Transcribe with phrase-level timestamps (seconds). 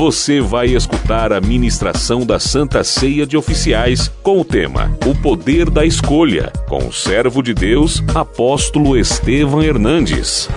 [0.00, 5.68] Você vai escutar a ministração da Santa Ceia de Oficiais com o tema O Poder
[5.68, 10.48] da Escolha, com o servo de Deus, apóstolo Estevam Hernandes.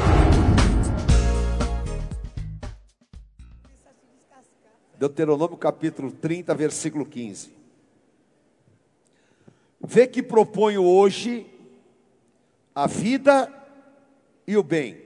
[4.97, 7.51] Deuteronômio capítulo 30, versículo 15.
[9.85, 11.45] Vê que proponho hoje
[12.73, 13.51] a vida
[14.47, 15.01] e o bem,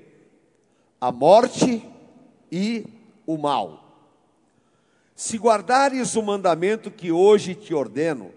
[1.01, 1.83] a morte
[2.51, 2.85] e
[3.25, 3.86] o mal.
[5.17, 8.31] Se guardares o mandamento que hoje te ordeno,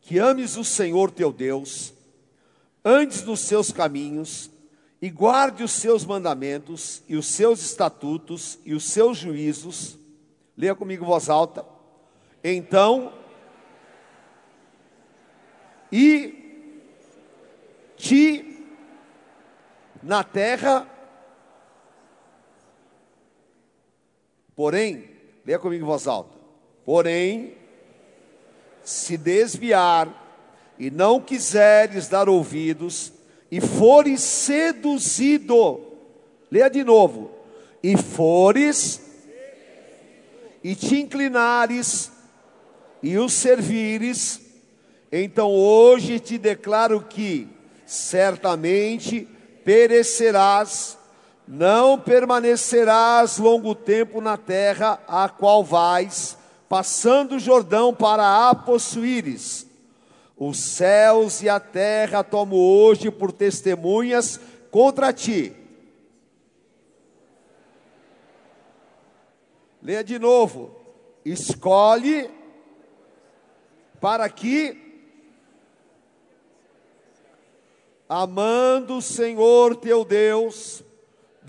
[0.00, 1.92] que ames o Senhor teu Deus,
[2.84, 4.48] andes nos seus caminhos,
[5.02, 9.98] e guarde os seus mandamentos, e os seus estatutos, e os seus juízos,
[10.56, 11.66] leia comigo voz alta,
[12.44, 13.12] então,
[15.90, 16.84] e
[17.96, 18.64] te
[20.00, 20.88] na terra,
[24.54, 25.09] porém,
[25.50, 26.38] leia comigo em voz alta,
[26.84, 27.54] porém,
[28.84, 30.08] se desviar
[30.78, 33.12] e não quiseres dar ouvidos,
[33.50, 35.80] e fores seduzido,
[36.52, 37.32] leia de novo,
[37.82, 39.00] e fores,
[40.62, 42.12] e te inclinares,
[43.02, 44.40] e os servires,
[45.10, 47.48] então hoje te declaro que
[47.84, 49.26] certamente
[49.64, 50.96] perecerás,
[51.52, 59.66] não permanecerás longo tempo na terra a qual vais, passando o Jordão para a possuíres.
[60.36, 64.38] Os céus e a terra tomo hoje por testemunhas
[64.70, 65.52] contra ti.
[69.82, 70.76] Leia de novo.
[71.24, 72.30] Escolhe
[74.00, 75.02] para que
[78.08, 80.84] amando o Senhor teu Deus,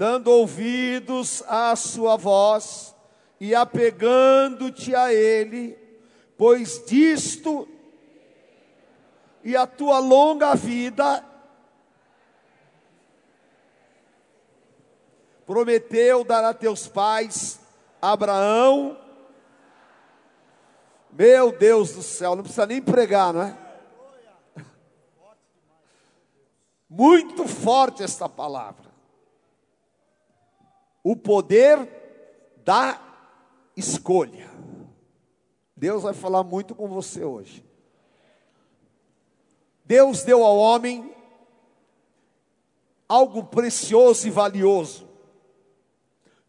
[0.02, 2.96] dando ouvidos à sua voz
[3.40, 5.78] e apegando-te a Ele,
[6.36, 7.70] pois disto
[9.44, 11.24] e a tua longa vida
[15.46, 17.60] prometeu dar a teus pais
[18.02, 18.98] Abraão.
[21.12, 23.56] Meu Deus do céu, não precisa nem pregar, não é?
[26.90, 28.91] Muito forte esta palavra.
[31.04, 31.88] O poder
[32.64, 33.00] da
[33.76, 34.50] escolha.
[35.76, 37.66] Deus vai falar muito com você hoje.
[39.84, 41.14] Deus deu ao homem
[43.10, 45.06] algo precioso e valioso,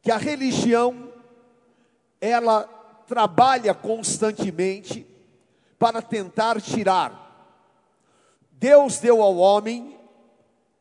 [0.00, 1.12] que a religião
[2.20, 2.64] ela
[3.06, 5.04] trabalha constantemente
[5.76, 7.20] para tentar tirar.
[8.52, 9.98] Deus deu ao homem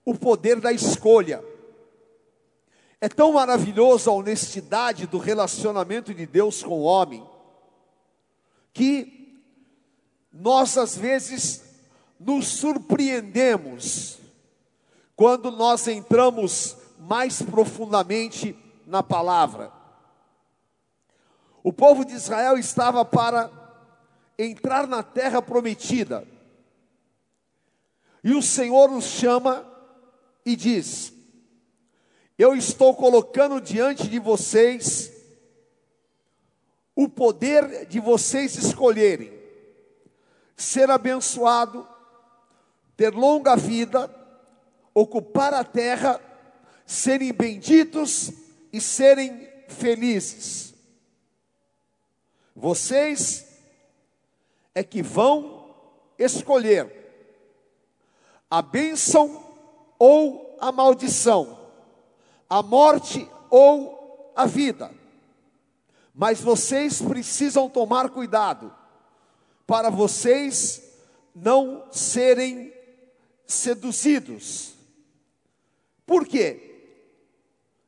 [0.05, 1.43] o poder da escolha.
[3.03, 7.27] É tão maravilhosa a honestidade do relacionamento de Deus com o homem,
[8.71, 9.41] que
[10.31, 11.63] nós às vezes
[12.19, 14.19] nos surpreendemos
[15.15, 19.71] quando nós entramos mais profundamente na palavra.
[21.63, 23.51] O povo de Israel estava para
[24.37, 26.27] entrar na terra prometida,
[28.23, 29.65] e o Senhor nos chama
[30.45, 31.11] e diz:
[32.41, 35.11] Eu estou colocando diante de vocês
[36.95, 39.31] o poder de vocês escolherem
[40.55, 41.87] ser abençoado,
[42.97, 44.09] ter longa vida,
[44.91, 46.19] ocupar a terra,
[46.83, 48.31] serem benditos
[48.73, 50.73] e serem felizes.
[52.55, 53.45] Vocês
[54.73, 55.75] é que vão
[56.17, 56.91] escolher
[58.49, 59.45] a bênção
[59.99, 61.60] ou a maldição,
[62.51, 64.91] a morte ou a vida.
[66.13, 68.75] Mas vocês precisam tomar cuidado
[69.65, 70.83] para vocês
[71.33, 72.73] não serem
[73.47, 74.73] seduzidos.
[76.05, 76.89] Por quê?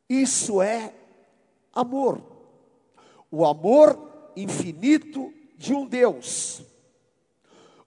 [0.07, 0.93] Isso é
[1.73, 2.21] amor.
[3.29, 6.61] O amor infinito de um Deus.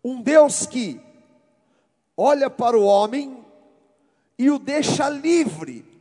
[0.04, 1.00] Um Deus que
[2.14, 3.42] olha para o homem
[4.38, 5.95] e o deixa livre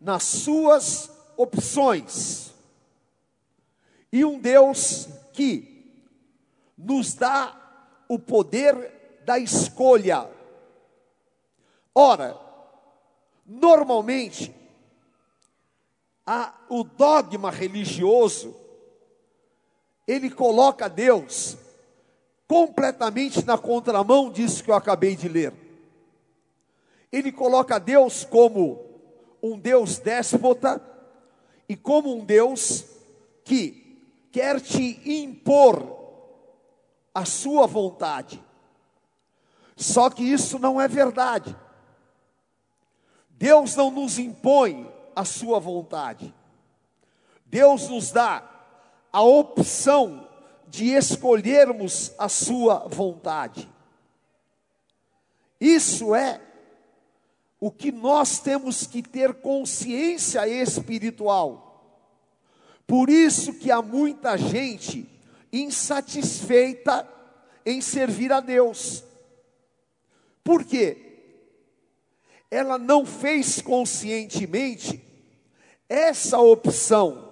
[0.00, 2.54] nas suas opções.
[4.12, 5.70] E um Deus que
[6.76, 7.56] nos dá
[8.08, 10.28] o poder da escolha.
[11.94, 12.36] Ora,
[13.46, 14.54] normalmente,
[16.26, 18.56] a, o dogma religioso,
[20.06, 21.56] ele coloca Deus
[22.48, 25.52] completamente na contramão disso que eu acabei de ler.
[27.12, 28.89] Ele coloca Deus como
[29.42, 30.82] um Deus déspota
[31.68, 32.84] e como um Deus
[33.44, 35.98] que quer te impor
[37.14, 38.42] a sua vontade.
[39.76, 41.56] Só que isso não é verdade.
[43.30, 46.34] Deus não nos impõe a sua vontade.
[47.46, 48.48] Deus nos dá
[49.12, 50.28] a opção
[50.68, 53.68] de escolhermos a sua vontade.
[55.60, 56.40] Isso é
[57.60, 61.70] o que nós temos que ter consciência espiritual.
[62.86, 65.06] Por isso que há muita gente
[65.52, 67.06] insatisfeita
[67.64, 69.04] em servir a Deus.
[70.42, 70.96] Por quê?
[72.50, 75.00] Ela não fez conscientemente
[75.88, 77.30] essa opção.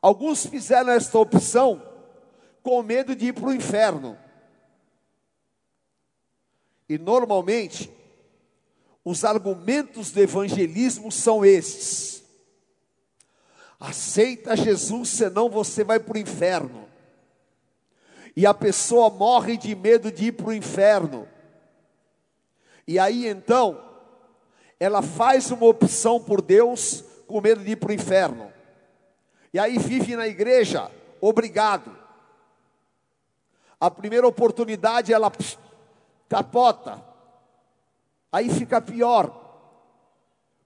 [0.00, 1.82] Alguns fizeram esta opção
[2.62, 4.16] com medo de ir para o inferno.
[6.88, 7.90] E normalmente,
[9.04, 12.24] os argumentos do evangelismo são esses:
[13.78, 16.88] aceita Jesus, senão você vai para o inferno.
[18.36, 21.28] E a pessoa morre de medo de ir para o inferno.
[22.86, 23.80] E aí então,
[24.80, 28.52] ela faz uma opção por Deus com medo de ir para o inferno.
[29.52, 30.90] E aí vive na igreja,
[31.20, 31.96] obrigado.
[33.78, 35.30] A primeira oportunidade ela
[36.28, 37.13] capota.
[38.34, 39.30] Aí fica pior.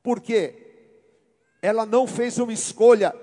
[0.03, 0.55] Por quê?
[1.61, 3.15] Ela não fez uma escolha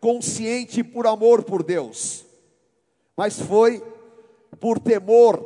[0.00, 2.24] consciente por amor por Deus,
[3.16, 3.80] mas foi
[4.58, 5.40] por temor.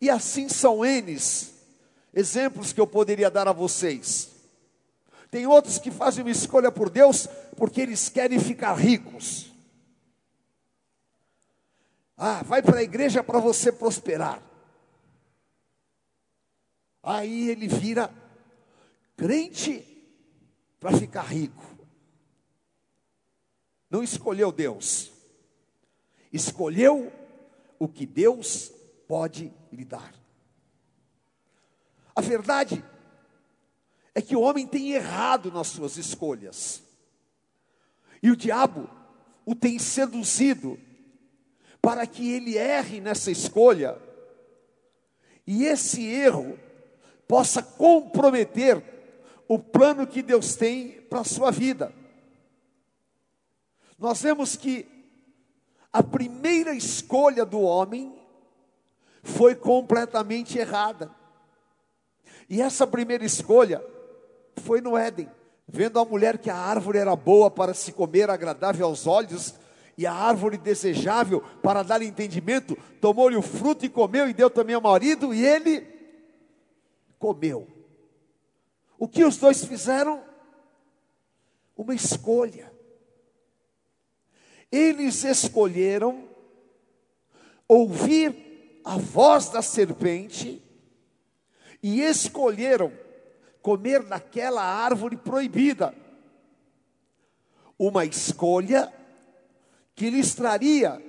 [0.00, 1.54] E assim são eles
[2.14, 4.30] exemplos que eu poderia dar a vocês.
[5.28, 7.26] Tem outros que fazem uma escolha por Deus
[7.56, 9.52] porque eles querem ficar ricos.
[12.16, 14.47] Ah, vai para a igreja para você prosperar.
[17.08, 18.12] Aí ele vira
[19.16, 19.82] crente
[20.78, 21.64] para ficar rico.
[23.88, 25.10] Não escolheu Deus,
[26.30, 27.10] escolheu
[27.78, 28.70] o que Deus
[29.06, 30.14] pode lhe dar.
[32.14, 32.84] A verdade
[34.14, 36.82] é que o homem tem errado nas suas escolhas.
[38.22, 38.86] E o diabo
[39.46, 40.78] o tem seduzido
[41.80, 43.98] para que ele erre nessa escolha.
[45.46, 46.67] E esse erro
[47.28, 48.82] possa comprometer
[49.46, 51.92] o plano que Deus tem para a sua vida.
[53.98, 54.86] Nós vemos que
[55.92, 58.14] a primeira escolha do homem
[59.22, 61.14] foi completamente errada.
[62.48, 63.84] E essa primeira escolha
[64.56, 65.28] foi no Éden,
[65.66, 69.54] vendo a mulher que a árvore era boa para se comer, agradável aos olhos,
[69.98, 74.76] e a árvore desejável para dar entendimento, tomou-lhe o fruto e comeu, e deu também
[74.76, 75.97] ao marido, e ele
[77.18, 77.66] comeu.
[78.98, 80.22] O que os dois fizeram?
[81.76, 82.72] Uma escolha.
[84.70, 86.28] Eles escolheram
[87.66, 90.62] ouvir a voz da serpente
[91.82, 92.92] e escolheram
[93.62, 95.94] comer daquela árvore proibida.
[97.78, 98.92] Uma escolha
[99.94, 101.02] que lhes traria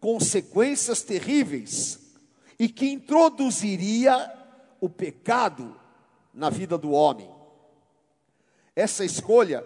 [0.00, 2.00] consequências terríveis
[2.58, 4.35] e que introduziria
[4.86, 5.78] o pecado
[6.32, 7.28] na vida do homem.
[8.74, 9.64] Essa escolha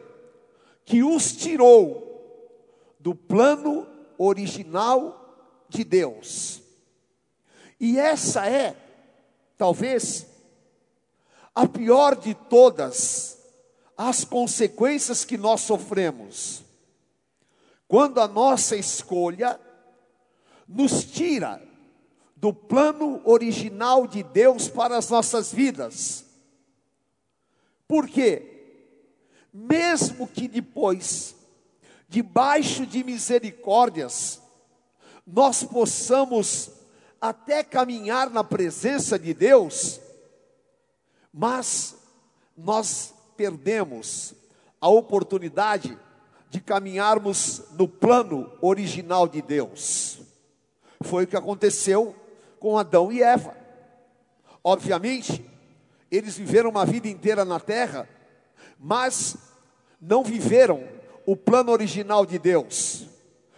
[0.84, 2.08] que os tirou
[2.98, 3.86] do plano
[4.18, 6.62] original de Deus.
[7.78, 8.76] E essa é,
[9.56, 10.26] talvez,
[11.54, 13.38] a pior de todas
[13.96, 16.62] as consequências que nós sofremos.
[17.86, 19.60] Quando a nossa escolha
[20.66, 21.69] nos tira
[22.40, 26.24] do plano original de Deus para as nossas vidas.
[27.86, 28.88] Porque,
[29.52, 31.34] mesmo que depois,
[32.08, 34.40] debaixo de misericórdias,
[35.26, 36.70] nós possamos
[37.20, 40.00] até caminhar na presença de Deus,
[41.30, 41.94] mas
[42.56, 44.32] nós perdemos
[44.80, 45.98] a oportunidade
[46.48, 50.20] de caminharmos no plano original de Deus.
[51.02, 52.14] Foi o que aconteceu
[52.60, 53.56] com Adão e Eva.
[54.62, 55.44] Obviamente,
[56.10, 58.08] eles viveram uma vida inteira na terra,
[58.78, 59.36] mas
[60.00, 60.84] não viveram
[61.26, 63.06] o plano original de Deus.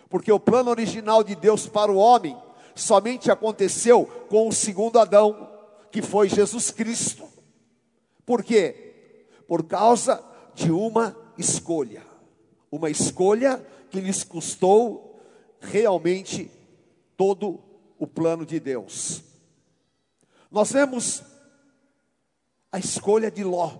[0.09, 2.37] Porque o plano original de Deus para o homem
[2.75, 5.51] somente aconteceu com o segundo Adão,
[5.91, 7.25] que foi Jesus Cristo.
[8.25, 9.27] Por quê?
[9.49, 10.23] Por causa
[10.55, 12.03] de uma escolha.
[12.71, 15.21] Uma escolha que lhes custou
[15.61, 16.51] realmente
[17.17, 17.72] todo o
[18.07, 19.23] plano de Deus.
[20.51, 21.23] Nós vemos
[22.71, 23.79] a escolha de Ló.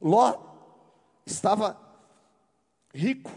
[0.00, 0.38] Ló
[1.24, 1.78] estava
[2.92, 3.30] rico.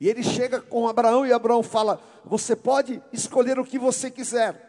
[0.00, 4.66] E ele chega com Abraão e Abraão fala: Você pode escolher o que você quiser.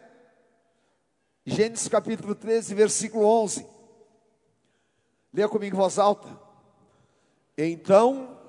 [1.46, 3.66] Gênesis capítulo 13, versículo 11.
[5.32, 6.28] Leia comigo em voz alta.
[7.56, 8.39] Então,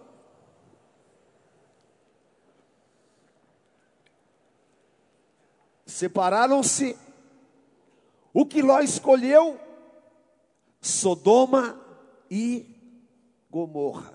[5.91, 6.97] separaram-se.
[8.33, 9.59] O que Ló escolheu?
[10.79, 11.79] Sodoma
[12.29, 12.65] e
[13.49, 14.13] Gomorra.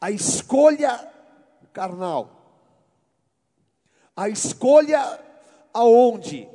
[0.00, 1.12] A escolha
[1.72, 2.30] carnal.
[4.16, 5.20] A escolha
[5.72, 6.48] aonde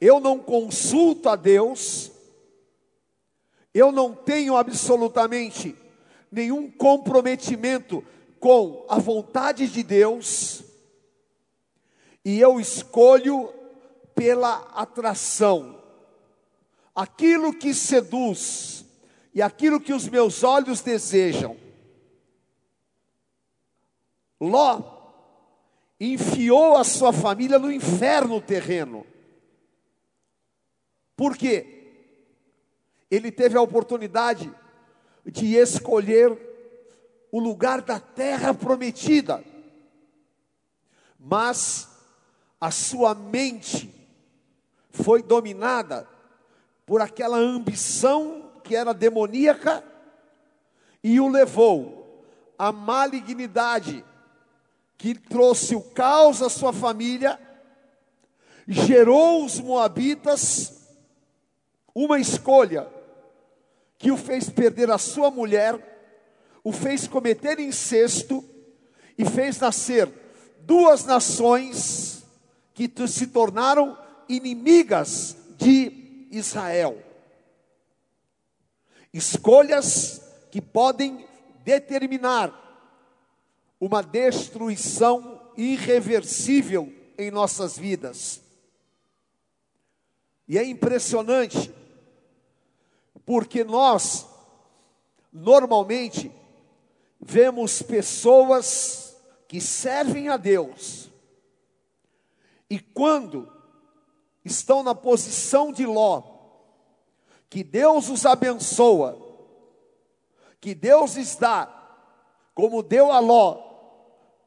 [0.00, 2.10] eu não consulto a Deus,
[3.72, 5.76] eu não tenho absolutamente
[6.30, 8.04] nenhum comprometimento
[8.38, 10.62] com a vontade de Deus,
[12.24, 13.52] e eu escolho
[14.14, 15.82] pela atração,
[16.94, 18.84] aquilo que seduz
[19.34, 21.56] e aquilo que os meus olhos desejam.
[24.40, 24.94] Ló
[26.00, 29.06] enfiou a sua família no inferno terreno.
[31.16, 31.74] Por quê?
[33.10, 34.52] Ele teve a oportunidade
[35.26, 36.36] de escolher
[37.30, 39.44] o lugar da terra prometida,
[41.18, 41.93] mas
[42.60, 43.92] a sua mente
[44.90, 46.08] foi dominada
[46.86, 49.84] por aquela ambição que era demoníaca
[51.02, 52.24] e o levou
[52.58, 54.04] à malignidade
[54.96, 57.38] que trouxe o caos à sua família,
[58.66, 60.88] gerou os moabitas
[61.94, 62.88] uma escolha
[63.98, 65.78] que o fez perder a sua mulher,
[66.62, 68.42] o fez cometer incesto
[69.18, 70.10] e fez nascer
[70.60, 72.13] duas nações
[72.74, 73.96] que se tornaram
[74.28, 77.00] inimigas de Israel.
[79.12, 81.24] Escolhas que podem
[81.64, 82.60] determinar
[83.80, 88.40] uma destruição irreversível em nossas vidas.
[90.48, 91.72] E é impressionante,
[93.24, 94.26] porque nós,
[95.32, 96.30] normalmente,
[97.20, 99.16] vemos pessoas
[99.48, 101.03] que servem a Deus,
[102.68, 103.52] e quando
[104.44, 106.22] estão na posição de Ló,
[107.48, 109.18] que Deus os abençoa,
[110.60, 111.68] que Deus lhes dá,
[112.54, 113.62] como deu a Ló,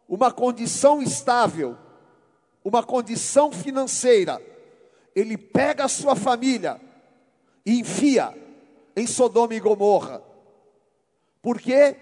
[0.08, 1.78] uma condição estável,
[2.64, 4.42] uma condição financeira,
[5.16, 6.82] ele pega a sua família
[7.66, 8.34] e enfia
[8.96, 10.22] em Sodoma e Gomorra.
[11.42, 11.96] Por quê?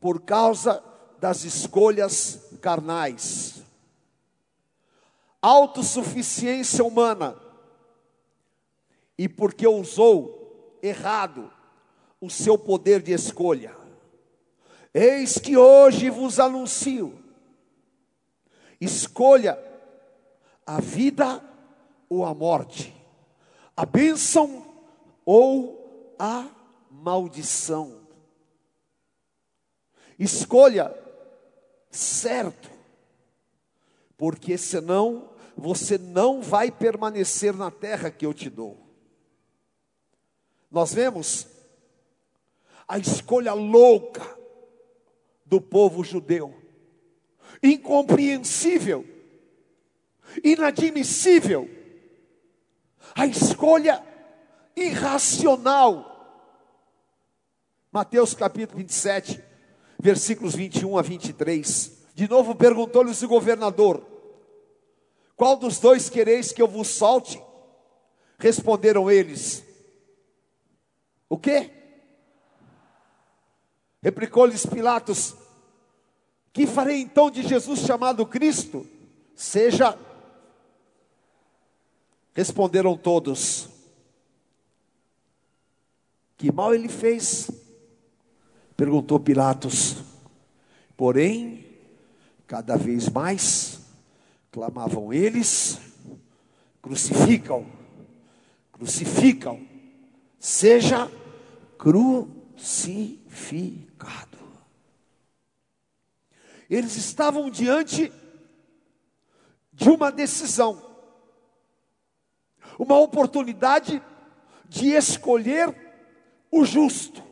[0.00, 0.82] Por causa
[1.18, 3.65] das escolhas carnais
[5.46, 7.40] autossuficiência humana
[9.16, 11.52] e porque usou errado
[12.20, 13.76] o seu poder de escolha.
[14.92, 17.16] Eis que hoje vos anuncio:
[18.80, 19.56] escolha
[20.66, 21.40] a vida
[22.08, 22.92] ou a morte,
[23.76, 24.66] a bênção
[25.24, 26.50] ou a
[26.90, 28.00] maldição.
[30.18, 30.92] Escolha
[31.88, 32.68] certo,
[34.16, 38.86] porque senão você não vai permanecer na terra que eu te dou.
[40.70, 41.46] Nós vemos
[42.86, 44.36] a escolha louca
[45.44, 46.54] do povo judeu,
[47.62, 49.06] incompreensível,
[50.44, 51.70] inadmissível,
[53.14, 54.04] a escolha
[54.76, 56.12] irracional.
[57.90, 59.42] Mateus capítulo 27,
[59.98, 61.92] versículos 21 a 23.
[62.14, 64.15] De novo perguntou-lhes o governador:
[65.36, 67.40] qual dos dois quereis que eu vos solte?
[68.38, 69.62] Responderam eles:
[71.28, 71.70] O quê?
[74.02, 75.34] Replicou-lhes Pilatos:
[76.52, 78.86] Que farei então de Jesus chamado Cristo?
[79.34, 79.98] Seja.
[82.32, 83.68] Responderam todos:
[86.38, 87.50] Que mal ele fez?
[88.74, 89.96] Perguntou Pilatos.
[90.96, 91.66] Porém,
[92.46, 93.75] cada vez mais
[94.56, 95.78] clamavam eles:
[96.80, 97.66] crucificam,
[98.72, 99.68] crucificam,
[100.38, 101.12] seja
[101.76, 104.38] crucificado.
[106.70, 108.10] Eles estavam diante
[109.74, 110.82] de uma decisão,
[112.78, 114.02] uma oportunidade
[114.70, 115.76] de escolher
[116.50, 117.22] o justo,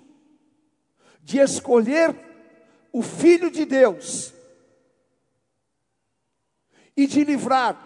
[1.23, 2.14] de escolher
[2.93, 4.34] o Filho de Deus
[6.97, 7.77] e de livrar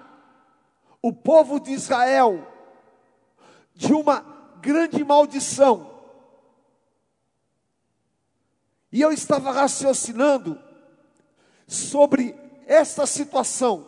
[1.01, 2.47] o povo de Israel
[3.75, 4.21] de uma
[4.61, 5.99] grande maldição.
[8.91, 10.61] E eu estava raciocinando
[11.67, 12.35] sobre
[12.67, 13.87] esta situação.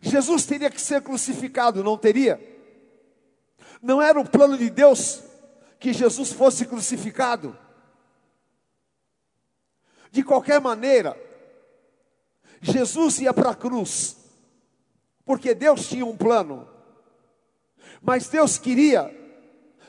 [0.00, 2.40] Jesus teria que ser crucificado, não teria?
[3.82, 5.22] Não era o plano de Deus
[5.78, 7.56] que Jesus fosse crucificado?
[10.10, 11.16] De qualquer maneira,
[12.60, 14.16] Jesus ia para a cruz,
[15.24, 16.68] porque Deus tinha um plano,
[18.02, 19.14] mas Deus queria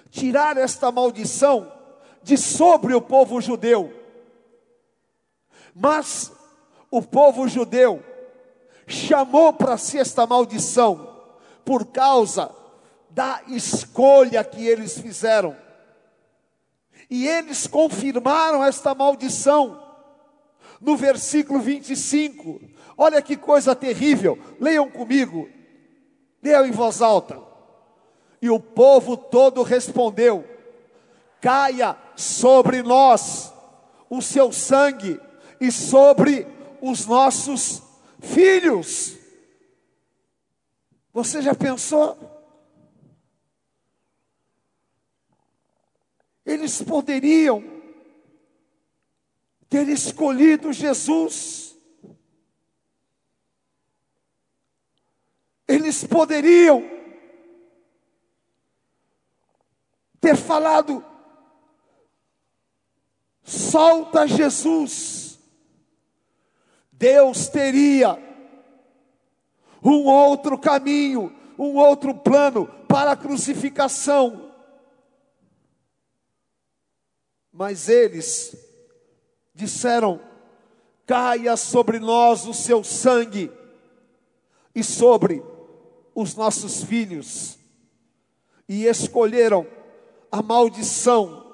[0.10, 1.72] tirar esta maldição
[2.22, 3.94] de sobre o povo judeu.
[5.74, 6.32] Mas
[6.92, 8.04] o povo judeu
[8.88, 11.08] chamou para si esta maldição
[11.64, 12.54] por causa
[13.10, 15.56] da escolha que eles fizeram.
[17.10, 19.89] E eles confirmaram esta maldição
[20.82, 22.62] no versículo 25.
[22.98, 24.38] Olha que coisa terrível.
[24.60, 25.50] Leiam comigo.
[26.42, 27.42] Leiam em voz alta.
[28.42, 30.46] E o povo todo respondeu:
[31.42, 33.54] Caia sobre nós
[34.10, 35.20] o seu sangue
[35.60, 36.48] e sobre
[36.82, 37.82] os nossos
[38.22, 39.18] filhos.
[41.14, 42.18] Você já pensou?
[46.46, 47.79] Eles poderiam
[49.70, 51.78] ter escolhido Jesus.
[55.68, 56.84] Eles poderiam
[60.20, 61.06] ter falado:
[63.44, 65.40] solta Jesus.
[66.92, 68.18] Deus teria
[69.82, 74.52] um outro caminho, um outro plano para a crucificação.
[77.54, 78.69] Mas eles
[79.60, 80.22] disseram:
[81.06, 83.52] caia sobre nós o seu sangue
[84.74, 85.44] e sobre
[86.16, 87.60] os nossos filhos.
[88.68, 89.68] E escolheram
[90.32, 91.46] a maldição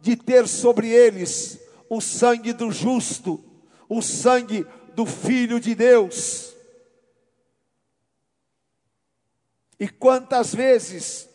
[0.00, 3.44] de ter sobre eles o sangue do justo,
[3.88, 6.54] o sangue do Filho de Deus.
[9.78, 11.28] E quantas vezes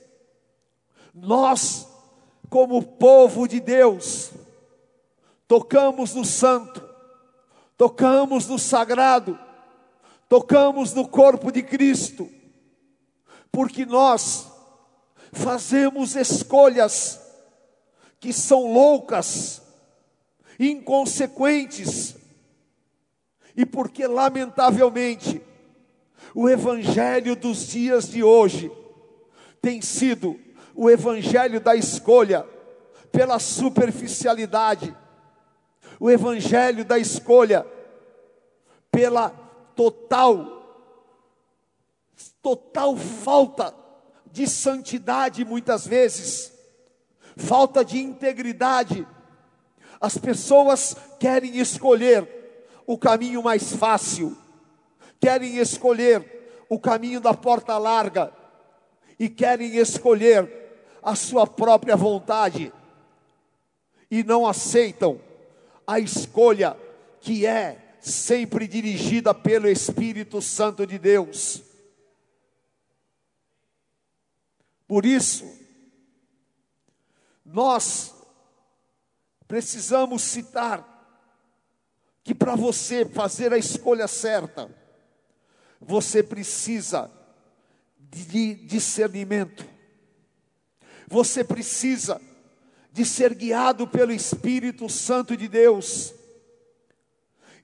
[1.13, 1.87] nós,
[2.49, 4.31] como povo de Deus,
[5.47, 6.83] tocamos no santo,
[7.77, 9.37] tocamos no sagrado,
[10.27, 12.29] tocamos no corpo de Cristo,
[13.51, 14.47] porque nós
[15.31, 17.21] fazemos escolhas
[18.19, 19.61] que são loucas,
[20.59, 22.15] inconsequentes,
[23.55, 25.41] e porque, lamentavelmente,
[26.33, 28.71] o evangelho dos dias de hoje
[29.61, 30.37] tem sido
[30.75, 32.45] o evangelho da escolha
[33.11, 34.95] pela superficialidade,
[35.99, 37.65] o evangelho da escolha
[38.91, 39.29] pela
[39.75, 40.55] total
[42.41, 43.73] total falta
[44.31, 46.53] de santidade muitas vezes,
[47.35, 49.07] falta de integridade.
[49.99, 52.29] As pessoas querem escolher
[52.85, 54.37] o caminho mais fácil,
[55.19, 58.31] querem escolher o caminho da porta larga
[59.17, 62.71] e querem escolher a sua própria vontade
[64.11, 65.19] e não aceitam
[65.87, 66.77] a escolha
[67.21, 71.61] que é sempre dirigida pelo Espírito Santo de Deus.
[74.87, 75.45] Por isso,
[77.43, 78.13] nós
[79.47, 80.91] precisamos citar
[82.23, 84.69] que para você fazer a escolha certa,
[85.79, 87.11] você precisa
[87.97, 89.65] de discernimento,
[91.07, 92.19] você precisa
[92.95, 96.13] de ser guiado pelo Espírito Santo de Deus.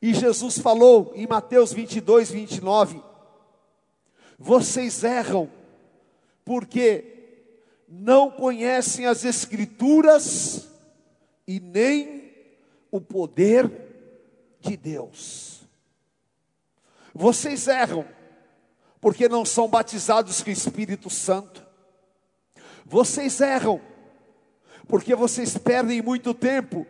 [0.01, 3.01] E Jesus falou em Mateus 22, 29:
[4.37, 5.49] Vocês erram,
[6.43, 7.05] porque
[7.87, 10.67] não conhecem as Escrituras
[11.47, 12.33] e nem
[12.91, 13.71] o poder
[14.59, 15.61] de Deus.
[17.13, 18.05] Vocês erram,
[18.99, 21.65] porque não são batizados com o Espírito Santo.
[22.85, 23.79] Vocês erram,
[24.87, 26.85] porque vocês perdem muito tempo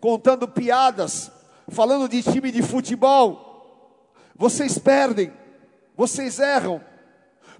[0.00, 1.30] contando piadas,
[1.68, 3.94] falando de time de futebol.
[4.36, 5.32] Vocês perdem,
[5.96, 6.80] vocês erram,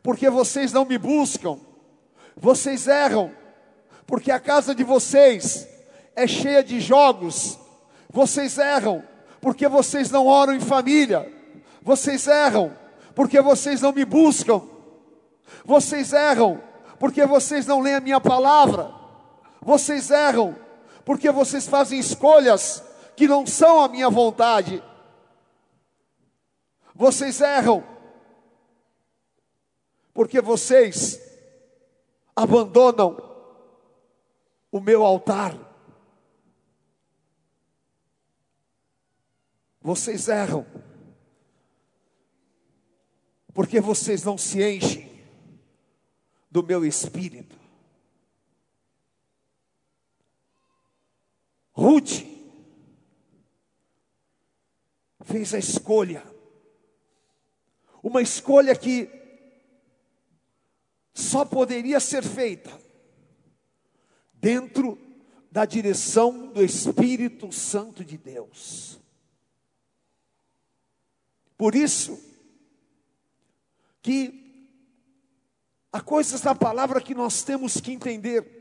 [0.02, 1.58] porque vocês não me buscam.
[2.36, 3.30] Vocês erram,
[4.06, 5.68] porque a casa de vocês
[6.16, 7.58] é cheia de jogos.
[8.10, 9.02] Vocês erram,
[9.40, 11.30] porque vocês não oram em família,
[11.82, 12.72] vocês erram,
[13.14, 14.62] porque vocês não me buscam,
[15.64, 16.60] vocês erram,
[16.98, 18.90] porque vocês não leem a minha palavra,
[19.64, 20.56] vocês erram,
[21.04, 22.82] porque vocês fazem escolhas
[23.16, 24.82] que não são a minha vontade,
[26.94, 27.82] vocês erram,
[30.12, 31.20] porque vocês
[32.36, 33.16] abandonam
[34.70, 35.64] o meu altar.
[39.84, 40.66] vocês erram,
[43.52, 45.22] porque vocês não se enchem
[46.50, 47.63] do meu espírito.
[51.74, 52.24] Ruth
[55.24, 56.24] fez a escolha,
[58.02, 59.10] uma escolha que
[61.12, 62.70] só poderia ser feita
[64.34, 64.98] dentro
[65.50, 69.00] da direção do Espírito Santo de Deus.
[71.56, 72.22] Por isso
[74.02, 74.68] que
[75.92, 78.53] há coisas da palavra que nós temos que entender.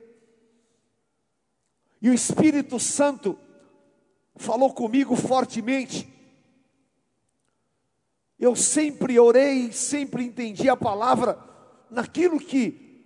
[2.03, 3.39] E o Espírito Santo
[4.35, 6.13] falou comigo fortemente.
[8.37, 11.39] Eu sempre orei, sempre entendi a palavra
[11.89, 13.05] naquilo que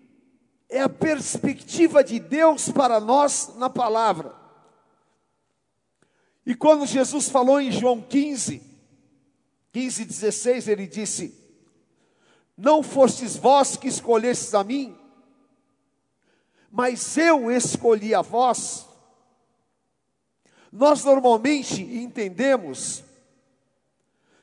[0.68, 4.36] é a perspectiva de Deus para nós na palavra.
[6.44, 8.64] E quando Jesus falou em João 15,
[9.74, 11.36] 15, 16, ele disse:
[12.58, 14.98] Não fostes vós que escolhestes a mim,
[16.72, 18.87] mas eu escolhi a vós
[20.72, 23.04] nós normalmente entendemos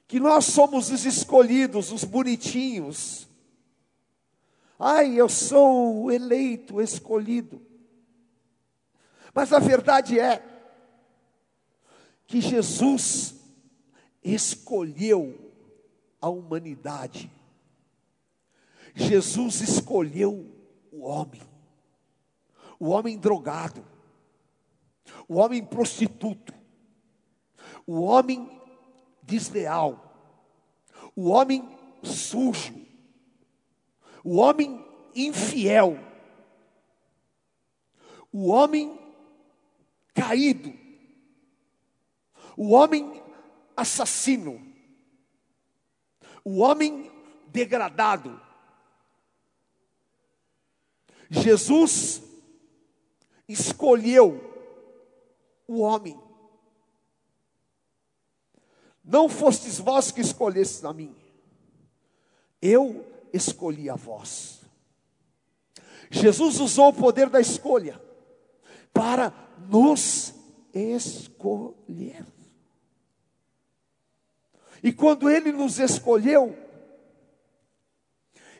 [0.06, 3.26] que nós somos os escolhidos, os bonitinhos.
[4.78, 7.60] Ai, eu sou o eleito, escolhido.
[9.34, 10.42] Mas a verdade é
[12.26, 13.34] que Jesus
[14.22, 15.52] escolheu
[16.20, 17.30] a humanidade.
[18.94, 20.50] Jesus escolheu
[20.92, 21.42] o homem,
[22.78, 23.84] o homem drogado,
[25.29, 26.55] o homem prostituto,
[27.87, 28.61] o homem
[29.23, 30.12] desleal,
[31.14, 31.69] o homem
[32.03, 32.75] sujo,
[34.23, 35.99] o homem infiel,
[38.33, 38.99] o homem
[40.14, 40.73] caído,
[42.57, 43.23] o homem
[43.77, 44.61] assassino,
[46.45, 47.11] o homem
[47.49, 48.40] degradado.
[51.31, 52.23] Jesus
[53.49, 54.54] escolheu
[55.66, 56.18] o homem.
[59.05, 61.14] Não fostes vós que escolhestes a mim,
[62.61, 64.62] eu escolhi a vós.
[66.11, 68.00] Jesus usou o poder da escolha
[68.92, 69.33] para
[69.68, 70.35] nos
[70.72, 72.24] escolher.
[74.83, 76.57] E quando Ele nos escolheu,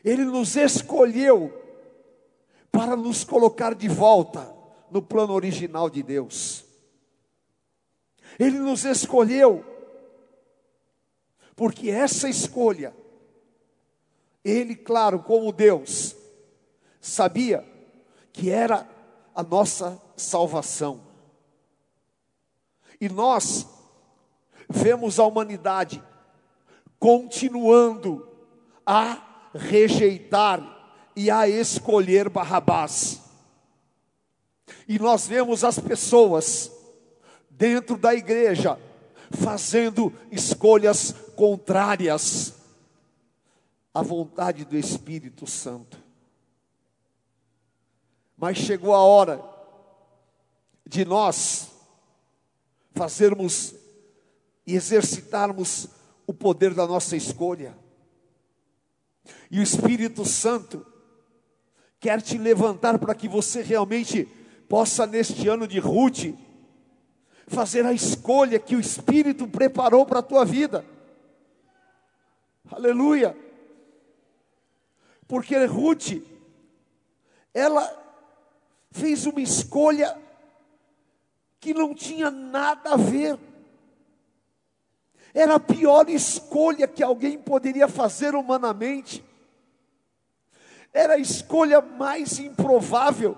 [0.03, 1.61] Ele nos escolheu
[2.71, 4.53] para nos colocar de volta
[4.91, 6.64] no plano original de Deus.
[8.39, 9.63] Ele nos escolheu,
[11.55, 12.93] porque essa escolha,
[14.43, 16.15] Ele, claro, como Deus,
[16.99, 17.65] sabia
[18.33, 18.87] que era
[19.33, 21.01] a nossa salvação.
[22.99, 23.67] E nós
[24.69, 26.03] vemos a humanidade
[26.99, 28.27] continuando
[28.85, 30.75] a rejeitar
[31.15, 33.21] e a escolher Barrabás.
[34.87, 36.71] E nós vemos as pessoas
[37.57, 38.79] dentro da igreja,
[39.31, 42.53] fazendo escolhas contrárias
[43.93, 45.97] à vontade do Espírito Santo.
[48.37, 49.41] Mas chegou a hora
[50.85, 51.71] de nós
[52.93, 53.73] fazermos
[54.67, 55.87] e exercitarmos
[56.27, 57.77] o poder da nossa escolha.
[59.49, 60.85] E o Espírito Santo
[61.99, 64.25] quer te levantar para que você realmente
[64.67, 66.35] possa, neste ano de Ruth,
[67.47, 70.85] fazer a escolha que o Espírito preparou para a tua vida.
[72.71, 73.37] Aleluia.
[75.27, 76.21] Porque Ruth,
[77.53, 78.03] ela
[78.91, 80.17] fez uma escolha
[81.59, 83.37] que não tinha nada a ver.
[85.33, 89.23] Era a pior escolha que alguém poderia fazer humanamente.
[90.93, 93.37] Era a escolha mais improvável.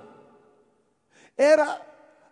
[1.36, 1.82] Era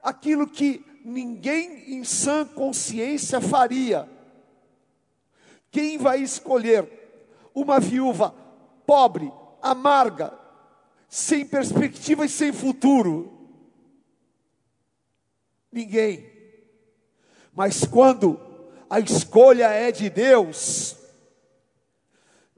[0.03, 4.09] aquilo que ninguém em sã consciência faria.
[5.69, 6.89] Quem vai escolher
[7.53, 8.31] uma viúva
[8.87, 10.33] pobre, amarga,
[11.07, 13.31] sem perspectiva e sem futuro?
[15.71, 16.27] Ninguém.
[17.53, 18.39] Mas quando
[18.89, 20.97] a escolha é de Deus,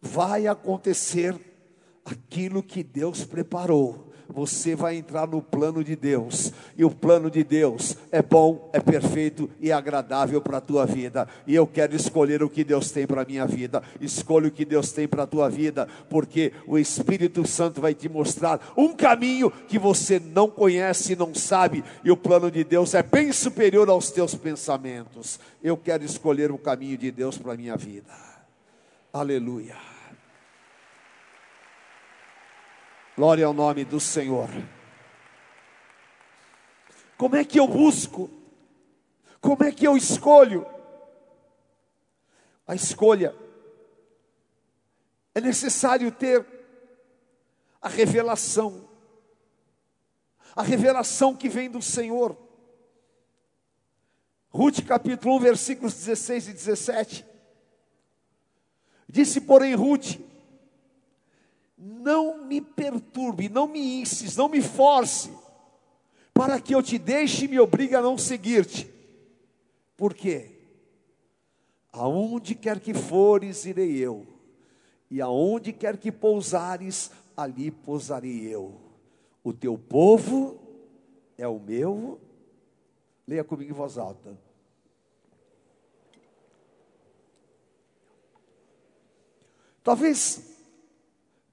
[0.02, 1.36] vai acontecer
[2.06, 6.54] aquilo que Deus preparou você vai entrar no plano de Deus.
[6.78, 11.28] E o plano de Deus é bom, é perfeito e agradável para a tua vida.
[11.46, 13.84] E eu quero escolher o que Deus tem para a minha vida.
[14.00, 18.08] Escolha o que Deus tem para a tua vida, porque o Espírito Santo vai te
[18.08, 21.84] mostrar um caminho que você não conhece não sabe.
[22.04, 25.40] E o plano de Deus é bem superior aos teus pensamentos.
[25.62, 28.14] Eu quero escolher o caminho de Deus para a minha vida.
[29.12, 29.97] Aleluia.
[33.18, 34.48] Glória ao nome do Senhor.
[37.18, 38.30] Como é que eu busco?
[39.42, 40.68] Como é que eu escolho?
[42.68, 43.36] A escolha
[45.34, 46.46] é necessário ter
[47.82, 48.88] a revelação,
[50.56, 52.38] a revelação que vem do Senhor.
[54.52, 57.26] Ruth capítulo 1, versículos 16 e 17.
[59.10, 60.27] Disse, porém, Ruth:
[61.78, 65.32] não me perturbe, não me insiste, não me force,
[66.34, 68.92] para que eu te deixe e me obrigue a não seguir-te.
[69.96, 70.52] Por quê?
[71.92, 74.26] Aonde quer que fores, irei eu,
[75.10, 78.80] e aonde quer que pousares, ali pousarei eu.
[79.44, 80.60] O teu povo
[81.38, 82.20] é o meu.
[83.26, 84.38] Leia comigo em voz alta.
[89.84, 90.47] Talvez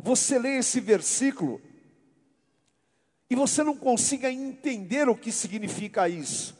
[0.04, 1.62] você lê esse versículo
[3.30, 6.54] e você não consiga entender o que significa isso.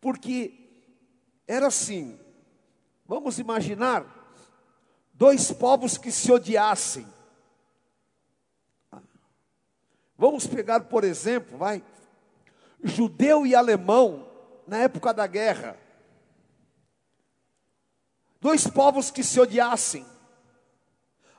[0.00, 0.54] Porque
[1.44, 2.16] era assim,
[3.04, 4.06] vamos imaginar
[5.12, 7.04] dois povos que se odiassem.
[10.16, 11.82] Vamos pegar, por exemplo, vai,
[12.80, 14.30] judeu e alemão
[14.68, 15.76] na época da guerra.
[18.40, 20.06] Dois povos que se odiassem.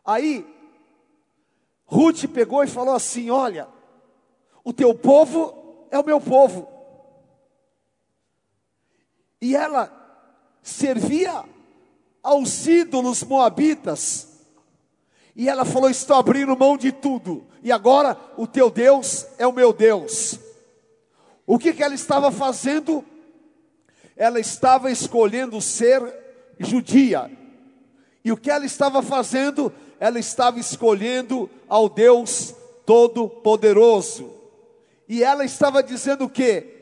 [0.05, 0.45] Aí,
[1.85, 3.67] Ruth pegou e falou assim: Olha,
[4.63, 6.67] o teu povo é o meu povo.
[9.41, 9.91] E ela
[10.61, 11.43] servia
[12.21, 14.27] aos ídolos moabitas.
[15.35, 17.47] E ela falou: Estou abrindo mão de tudo.
[17.63, 20.39] E agora o teu Deus é o meu Deus.
[21.45, 23.03] O que, que ela estava fazendo?
[24.15, 26.01] Ela estava escolhendo ser
[26.59, 27.31] judia.
[28.23, 29.73] E o que ela estava fazendo?
[29.99, 34.31] Ela estava escolhendo ao Deus Todo-Poderoso.
[35.07, 36.75] E ela estava dizendo o quê?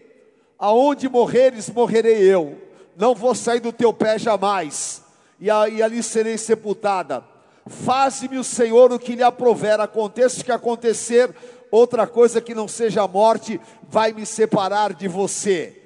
[0.60, 2.58] Aonde morreres, morrerei eu.
[2.96, 5.02] Não vou sair do teu pé jamais.
[5.40, 7.24] E, e ali serei sepultada.
[7.66, 9.80] Faze-me o Senhor o que lhe aprover.
[9.80, 11.34] Aconteça o que acontecer,
[11.72, 15.82] outra coisa que não seja a morte vai me separar de você.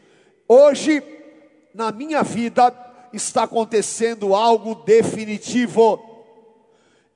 [0.48, 1.02] Hoje,
[1.74, 2.74] na minha vida,
[3.14, 6.11] está acontecendo algo definitivo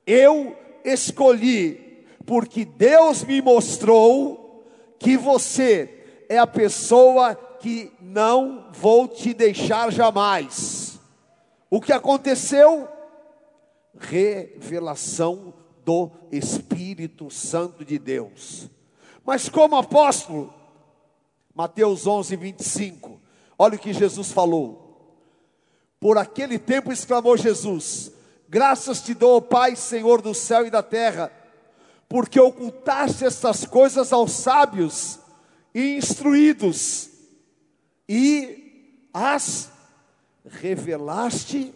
[0.06, 4.64] eu escolhi, porque Deus me mostrou
[4.98, 10.98] que você é a pessoa que não vou te deixar jamais.
[11.68, 12.88] O que aconteceu?
[13.98, 18.68] Revelação do Espírito Santo de Deus.
[19.24, 20.52] Mas como apóstolo,
[21.54, 23.20] Mateus 11, 25,
[23.58, 24.86] olha o que Jesus falou.
[25.98, 28.12] Por aquele tempo exclamou Jesus:
[28.48, 31.32] Graças te dou, Pai, Senhor do céu e da terra,
[32.08, 35.18] porque ocultaste estas coisas aos sábios
[35.74, 37.10] e instruídos,
[38.08, 39.70] e as
[40.44, 41.74] revelaste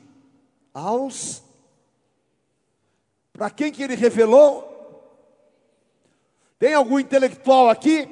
[0.73, 1.43] aos.
[3.33, 4.69] Para quem que ele revelou?
[6.59, 8.09] Tem algum intelectual aqui?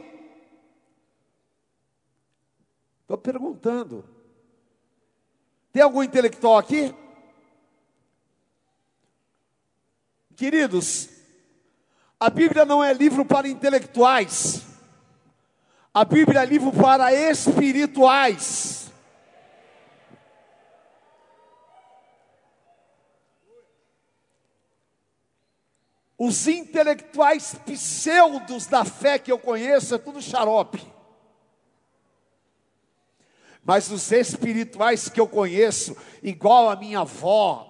[3.03, 4.05] Estou perguntando.
[5.73, 6.95] Tem algum intelectual aqui?
[10.39, 11.09] Queridos,
[12.21, 14.63] a Bíblia não é livro para intelectuais,
[15.93, 18.93] a Bíblia é livro para espirituais.
[26.17, 30.81] Os intelectuais pseudos da fé que eu conheço é tudo xarope.
[33.65, 37.68] Mas os espirituais que eu conheço, igual a minha avó,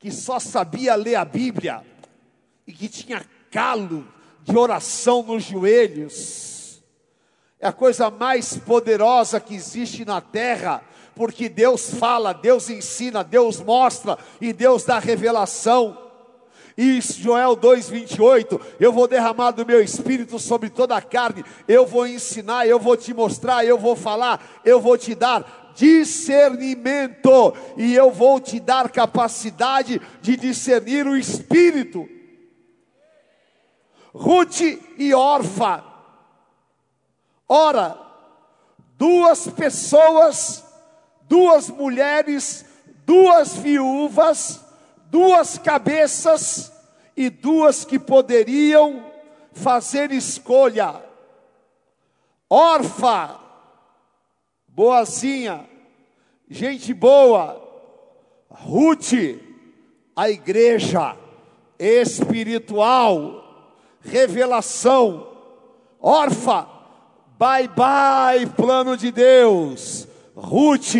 [0.00, 1.82] que só sabia ler a Bíblia
[2.66, 4.08] e que tinha calo
[4.42, 6.82] de oração nos joelhos.
[7.60, 10.82] É a coisa mais poderosa que existe na terra,
[11.14, 16.10] porque Deus fala, Deus ensina, Deus mostra e Deus dá revelação.
[16.78, 22.06] E Joel 2,28, eu vou derramar do meu espírito sobre toda a carne, eu vou
[22.06, 28.10] ensinar, eu vou te mostrar, eu vou falar, eu vou te dar discernimento, e eu
[28.10, 32.08] vou te dar capacidade de discernir o espírito.
[34.12, 34.60] Ruth
[34.98, 35.84] e Orfa.
[37.48, 37.98] Ora,
[38.96, 40.64] duas pessoas,
[41.22, 42.64] duas mulheres,
[43.06, 44.60] duas viúvas,
[45.06, 46.72] duas cabeças
[47.16, 49.04] e duas que poderiam
[49.52, 51.02] fazer escolha.
[52.48, 53.38] Orfa,
[54.74, 55.66] boazinha,
[56.48, 57.68] gente boa.
[58.48, 59.12] Ruth,
[60.14, 61.16] a igreja
[61.78, 65.28] espiritual, revelação.
[66.00, 66.66] Orfa,
[67.38, 70.06] bye bye, plano de Deus.
[70.34, 70.94] Ruth,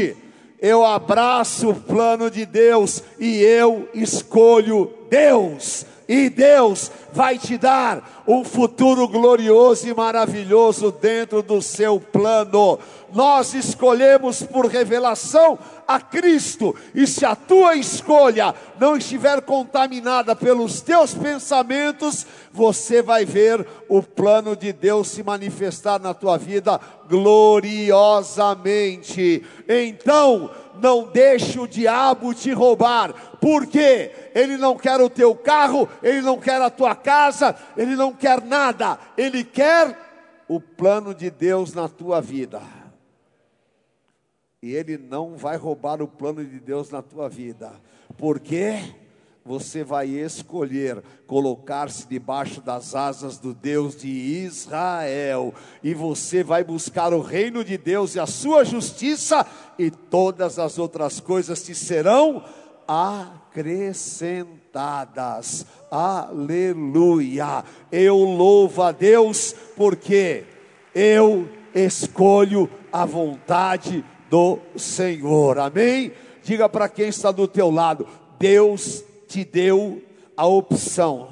[0.60, 8.24] eu abraço o plano de Deus e eu escolho Deus e Deus vai te dar
[8.26, 12.80] um futuro glorioso e maravilhoso dentro do seu plano.
[13.12, 20.80] Nós escolhemos por revelação a Cristo, e se a tua escolha não estiver contaminada pelos
[20.80, 29.44] teus pensamentos, você vai ver o plano de Deus se manifestar na tua vida gloriosamente.
[29.68, 30.48] Então,
[30.80, 36.38] não deixe o diabo te roubar, porque ele não quer o teu carro, ele não
[36.38, 39.98] quer a tua casa, ele não quer nada, ele quer
[40.48, 42.60] o plano de Deus na tua vida.
[44.62, 47.72] E ele não vai roubar o plano de Deus na tua vida,
[48.18, 48.78] porque
[49.42, 57.14] você vai escolher colocar-se debaixo das asas do Deus de Israel, e você vai buscar
[57.14, 59.46] o reino de Deus e a sua justiça,
[59.78, 62.44] e todas as outras coisas te serão
[62.86, 65.64] acrescentadas.
[65.90, 67.64] Aleluia!
[67.90, 70.44] Eu louvo a Deus porque
[70.94, 75.58] eu escolho a vontade do Senhor.
[75.58, 76.12] Amém?
[76.42, 78.06] Diga para quem está do teu lado:
[78.38, 80.00] Deus te deu
[80.36, 81.28] a opção.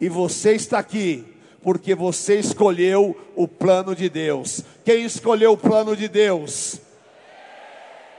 [0.00, 1.24] E você está aqui
[1.62, 4.62] porque você escolheu o plano de Deus.
[4.84, 6.80] Quem escolheu o plano de Deus?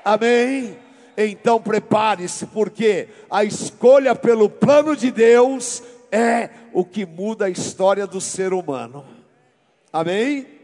[0.04, 0.78] Amém?
[1.16, 8.06] Então prepare-se, porque a escolha pelo plano de Deus é o que muda a história
[8.06, 9.06] do ser humano.
[9.92, 10.57] Amém?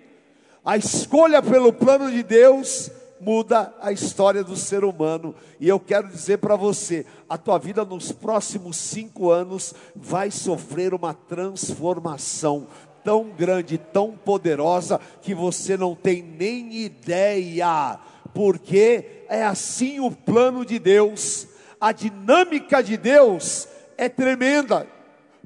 [0.66, 5.36] A escolha pelo plano de Deus muda a história do ser humano.
[5.60, 10.94] E eu quero dizer para você: a tua vida nos próximos cinco anos vai sofrer
[10.94, 12.68] uma transformação
[13.04, 18.00] tão grande, tão poderosa, que você não tem nem ideia,
[18.34, 21.46] porque é assim o plano de Deus,
[21.82, 24.88] a dinâmica de Deus é tremenda,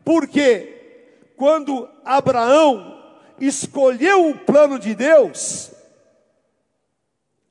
[0.06, 2.97] porque quando Abraão
[3.39, 5.71] escolheu o plano de Deus,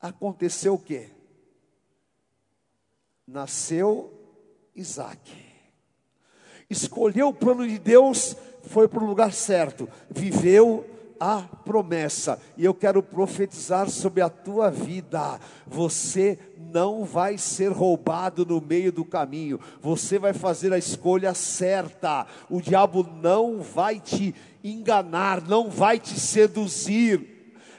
[0.01, 1.11] aconteceu o quê?
[3.27, 4.13] Nasceu
[4.75, 5.45] Isaac.
[6.69, 12.41] Escolheu o plano de Deus, foi para o lugar certo, viveu a promessa.
[12.57, 15.41] E eu quero profetizar sobre a tua vida.
[15.67, 16.39] Você
[16.73, 19.61] não vai ser roubado no meio do caminho.
[19.81, 22.27] Você vai fazer a escolha certa.
[22.51, 27.37] O diabo não vai te enganar, não vai te seduzir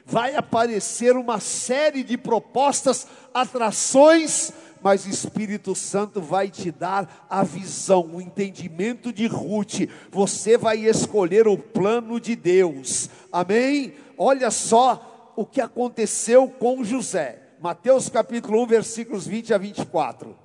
[0.10, 7.44] vai aparecer uma série de propostas, atrações, mas o Espírito Santo vai te dar a
[7.44, 9.90] visão, o entendimento de Ruth.
[10.12, 13.10] Você vai escolher o plano de Deus.
[13.32, 13.94] Amém?
[14.18, 17.42] Olha só o que aconteceu com José.
[17.60, 20.36] Mateus capítulo 1, versículos 20 a 24.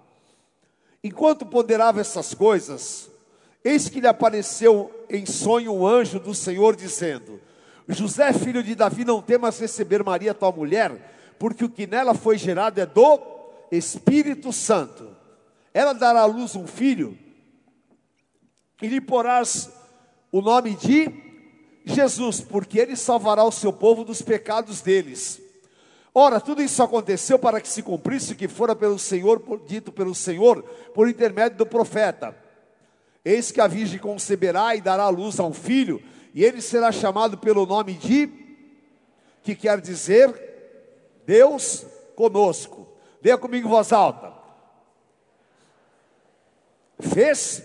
[1.04, 3.10] Enquanto ponderava essas coisas,
[3.64, 7.40] eis que lhe apareceu em sonho um anjo do Senhor dizendo:
[7.88, 12.38] José, filho de Davi, não temas receber Maria, tua mulher, porque o que nela foi
[12.38, 13.18] gerado é do
[13.76, 15.16] Espírito Santo.
[15.72, 17.18] Ela dará à luz um filho,
[18.80, 19.70] e lhe porás
[20.30, 21.10] o nome de
[21.84, 25.40] Jesus, porque ele salvará o seu povo dos pecados deles.
[26.14, 30.14] Ora, tudo isso aconteceu para que se cumprisse o que fora pelo Senhor, dito pelo
[30.14, 30.62] Senhor,
[30.94, 32.36] por intermédio do profeta.
[33.24, 36.02] Eis que a virgem conceberá e dará à luz a um filho,
[36.34, 38.28] e ele será chamado pelo nome de,
[39.42, 40.34] que quer dizer
[41.24, 42.91] Deus conosco.
[43.22, 44.32] Leia comigo em voz alta.
[46.98, 47.62] Fez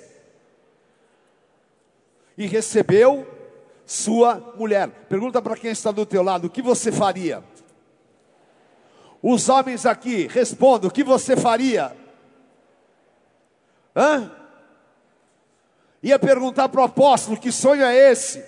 [2.37, 3.27] e recebeu
[3.85, 4.89] sua mulher.
[5.09, 7.43] Pergunta para quem está do teu lado: o que você faria?
[9.21, 11.95] Os homens aqui respondam: o que você faria?
[13.95, 14.31] Hã?
[16.03, 18.45] Ia perguntar para o apóstolo: que sonho é esse?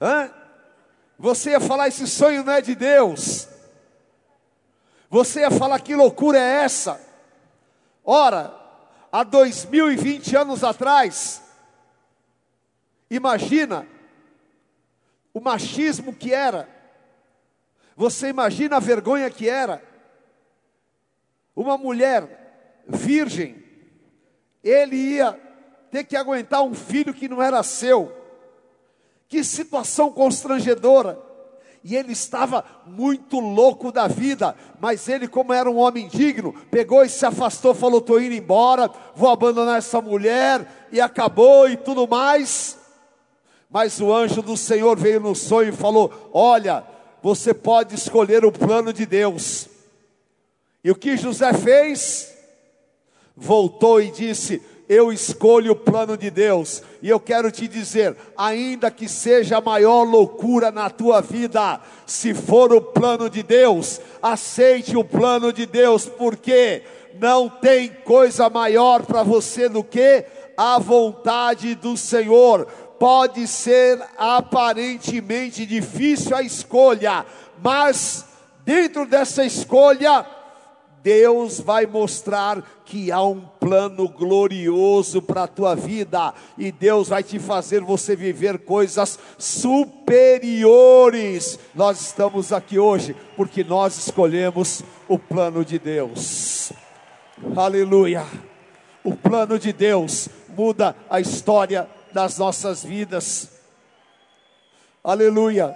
[0.00, 0.30] Hã?
[1.16, 3.51] Você ia falar: esse sonho não é de Deus.
[5.12, 6.98] Você ia falar: que loucura é essa?
[8.02, 8.58] Ora,
[9.12, 11.42] há 2020 anos atrás,
[13.10, 13.86] imagina
[15.34, 16.66] o machismo que era,
[17.94, 19.82] você imagina a vergonha que era.
[21.54, 23.62] Uma mulher virgem,
[24.64, 25.38] ele ia
[25.90, 28.10] ter que aguentar um filho que não era seu.
[29.28, 31.31] Que situação constrangedora.
[31.84, 37.04] E ele estava muito louco da vida, mas ele, como era um homem digno, pegou
[37.04, 42.06] e se afastou, falou: Estou indo embora, vou abandonar essa mulher, e acabou e tudo
[42.06, 42.78] mais.
[43.68, 46.84] Mas o anjo do Senhor veio no sonho e falou: Olha,
[47.20, 49.68] você pode escolher o plano de Deus.
[50.84, 52.32] E o que José fez?
[53.36, 54.62] Voltou e disse:
[54.94, 56.82] Eu escolho o plano de Deus.
[57.00, 62.34] E eu quero te dizer: ainda que seja a maior loucura na tua vida, se
[62.34, 66.82] for o plano de Deus, aceite o plano de Deus, porque
[67.18, 70.26] não tem coisa maior para você do que
[70.58, 72.66] a vontade do Senhor
[72.98, 77.24] pode ser aparentemente difícil a escolha,
[77.64, 78.26] mas
[78.62, 80.26] dentro dessa escolha,
[81.02, 87.22] Deus vai mostrar que há um plano glorioso para a tua vida e Deus vai
[87.24, 90.48] te fazer você viver coisas superiores.
[91.74, 96.72] Nós estamos aqui hoje porque nós escolhemos o plano de Deus.
[97.56, 98.24] Aleluia.
[99.02, 103.50] O plano de Deus muda a história das nossas vidas.
[105.02, 105.74] Aleluia.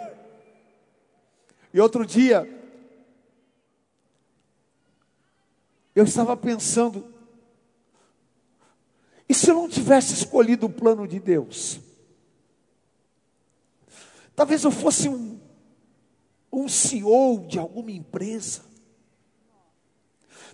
[1.74, 2.48] E outro dia,
[5.96, 7.12] eu estava pensando,
[9.28, 11.80] e se eu não tivesse escolhido o plano de Deus?
[14.36, 15.40] Talvez eu fosse um,
[16.52, 18.62] um CEO de alguma empresa.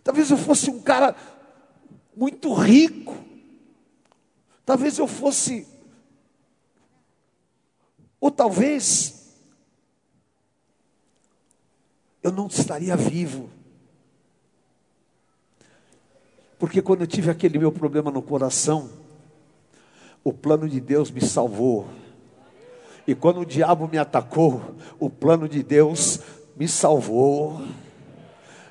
[0.02, 1.14] Talvez eu fosse um cara
[2.16, 3.16] muito rico.
[4.64, 5.66] Talvez eu fosse
[8.22, 9.34] ou talvez
[12.22, 13.50] eu não estaria vivo.
[16.62, 18.88] Porque quando eu tive aquele meu problema no coração,
[20.22, 21.88] o plano de Deus me salvou.
[23.04, 26.20] E quando o diabo me atacou, o plano de Deus
[26.56, 27.60] me salvou.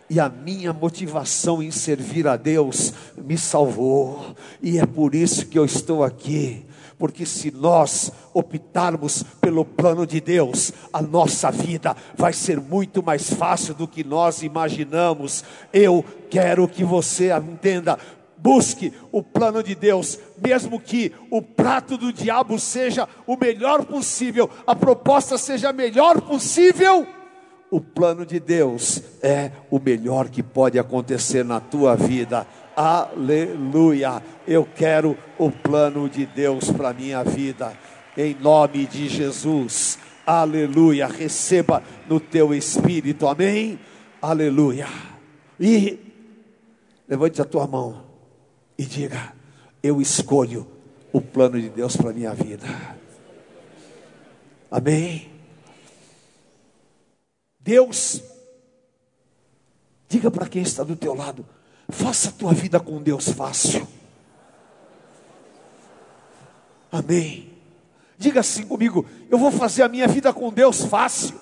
[0.09, 4.37] E a minha motivação em servir a Deus me salvou.
[4.61, 6.65] E é por isso que eu estou aqui
[7.01, 13.33] porque se nós optarmos pelo plano de Deus, a nossa vida vai ser muito mais
[13.33, 15.43] fácil do que nós imaginamos.
[15.73, 17.97] Eu quero que você entenda.
[18.37, 24.47] Busque o plano de Deus, mesmo que o prato do diabo seja o melhor possível,
[24.67, 27.07] a proposta seja a melhor possível
[27.71, 32.45] o plano de Deus é o melhor que pode acontecer na tua vida.
[32.81, 34.23] Aleluia.
[34.47, 37.77] Eu quero o plano de Deus para minha vida.
[38.17, 39.99] Em nome de Jesus.
[40.25, 41.05] Aleluia.
[41.05, 43.27] Receba no teu espírito.
[43.27, 43.79] Amém.
[44.19, 44.87] Aleluia.
[45.59, 45.99] E
[47.07, 48.03] levante a tua mão
[48.75, 49.31] e diga:
[49.83, 50.65] Eu escolho
[51.13, 52.65] o plano de Deus para minha vida.
[54.71, 55.29] Amém.
[57.59, 58.23] Deus,
[60.09, 61.45] diga para quem está do teu lado,
[61.91, 63.87] Faça a tua vida com Deus fácil.
[66.91, 67.51] Amém.
[68.17, 71.39] Diga assim comigo: eu vou fazer a minha vida com Deus fácil.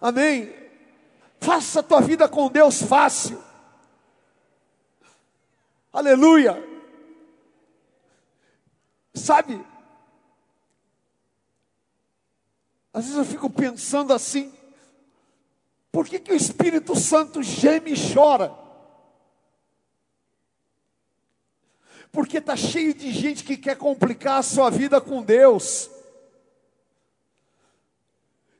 [0.00, 0.54] Amém.
[1.40, 3.42] Faça a tua vida com Deus fácil.
[5.92, 6.62] Aleluia.
[9.14, 9.64] Sabe?
[12.92, 14.52] Às vezes eu fico pensando assim,
[15.96, 18.54] por que, que o Espírito Santo geme e chora?
[22.12, 25.88] Porque está cheio de gente que quer complicar a sua vida com Deus.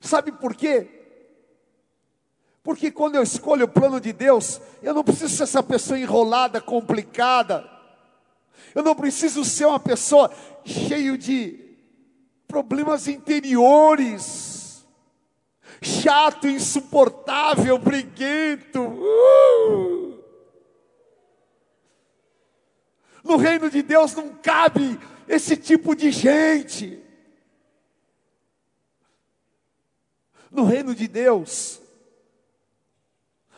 [0.00, 0.88] Sabe por quê?
[2.62, 6.58] Porque quando eu escolho o plano de Deus, eu não preciso ser essa pessoa enrolada,
[6.58, 7.70] complicada.
[8.74, 10.32] Eu não preciso ser uma pessoa
[10.64, 11.76] cheio de
[12.48, 14.55] problemas interiores
[15.82, 18.80] chato, insuportável, briguento.
[18.80, 20.22] Uh!
[23.22, 27.02] No reino de Deus não cabe esse tipo de gente.
[30.50, 31.80] No reino de Deus,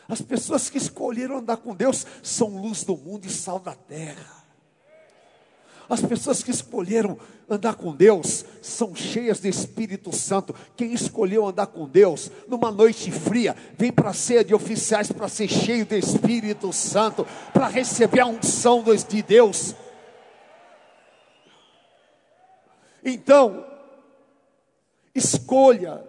[0.09, 4.43] as pessoas que escolheram andar com Deus são luz do mundo e sal da terra.
[5.89, 10.55] As pessoas que escolheram andar com Deus são cheias de Espírito Santo.
[10.77, 15.29] Quem escolheu andar com Deus numa noite fria, vem para a ceia de oficiais para
[15.29, 19.75] ser cheio de Espírito Santo, para receber a unção de Deus.
[23.05, 23.65] Então,
[25.15, 26.05] escolha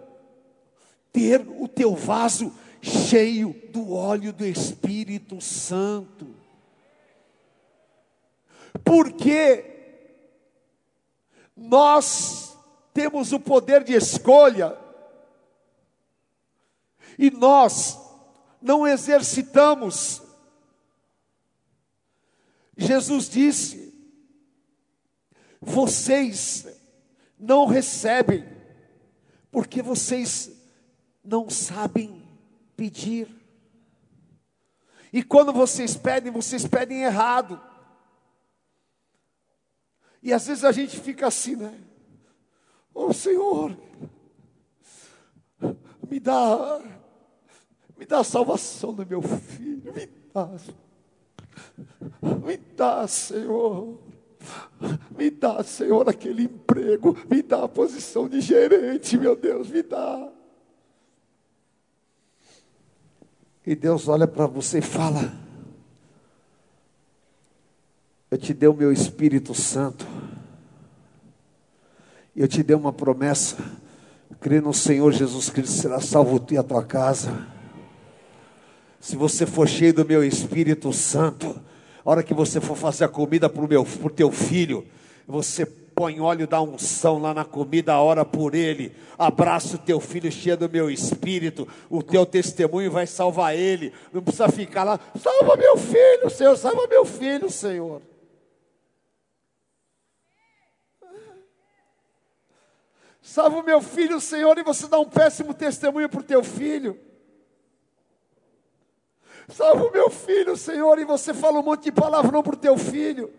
[1.12, 6.26] ter o teu vaso cheio do óleo do Espírito Santo.
[8.84, 9.69] Porque
[11.60, 12.56] nós
[12.94, 14.78] temos o poder de escolha
[17.18, 17.98] e nós
[18.62, 20.22] não exercitamos.
[22.78, 23.94] Jesus disse:
[25.60, 26.66] vocês
[27.38, 28.42] não recebem,
[29.50, 30.50] porque vocês
[31.22, 32.26] não sabem
[32.74, 33.28] pedir.
[35.12, 37.60] E quando vocês pedem, vocês pedem errado.
[40.22, 41.78] E às vezes a gente fica assim, né?
[42.94, 43.76] Oh Senhor,
[46.10, 46.80] me dá,
[47.96, 50.50] me dá a salvação do meu filho, me dá,
[52.44, 53.98] me dá, Senhor.
[55.16, 60.32] Me dá, Senhor, aquele emprego, me dá a posição de gerente, meu Deus, me dá.
[63.66, 65.32] E Deus olha para você e fala:
[68.30, 70.06] Eu te dei o meu Espírito Santo,
[72.36, 73.56] eu te dei uma promessa.
[74.40, 77.46] Crê no Senhor Jesus Cristo, será salvo tu e a tua casa.
[79.00, 81.60] Se você for cheio do meu Espírito Santo,
[82.04, 84.86] a hora que você for fazer a comida para o teu filho,
[85.26, 90.30] você põe óleo da unção lá na comida, ora por ele, abraça o teu filho
[90.30, 95.56] cheio do meu espírito, o teu testemunho vai salvar ele, não precisa ficar lá, salva
[95.56, 98.00] meu filho, Senhor, salva meu filho, Senhor.
[103.30, 106.98] Salva o meu filho, Senhor, e você dá um péssimo testemunho para o teu filho.
[109.48, 112.76] Salva o meu filho, Senhor, e você fala um monte de palavrão para o teu
[112.76, 113.32] filho.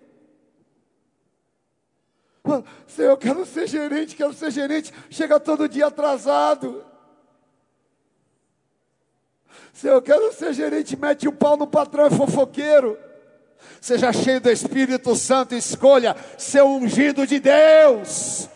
[2.87, 4.93] Senhor, eu quero ser gerente, quero ser gerente.
[5.09, 6.85] Chega todo dia atrasado.
[9.73, 12.97] Senhor, eu quero ser gerente, mete o pau no patrão, é fofoqueiro.
[13.81, 18.49] Seja cheio do Espírito Santo, escolha ser ungido de Deus.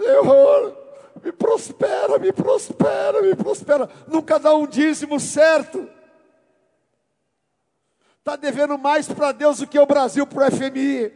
[0.00, 0.76] Senhor,
[1.22, 3.88] me prospera, me prospera, me prospera.
[4.08, 5.88] Nunca dá um dízimo certo.
[8.18, 11.12] Está devendo mais para Deus do que o Brasil para o FMI.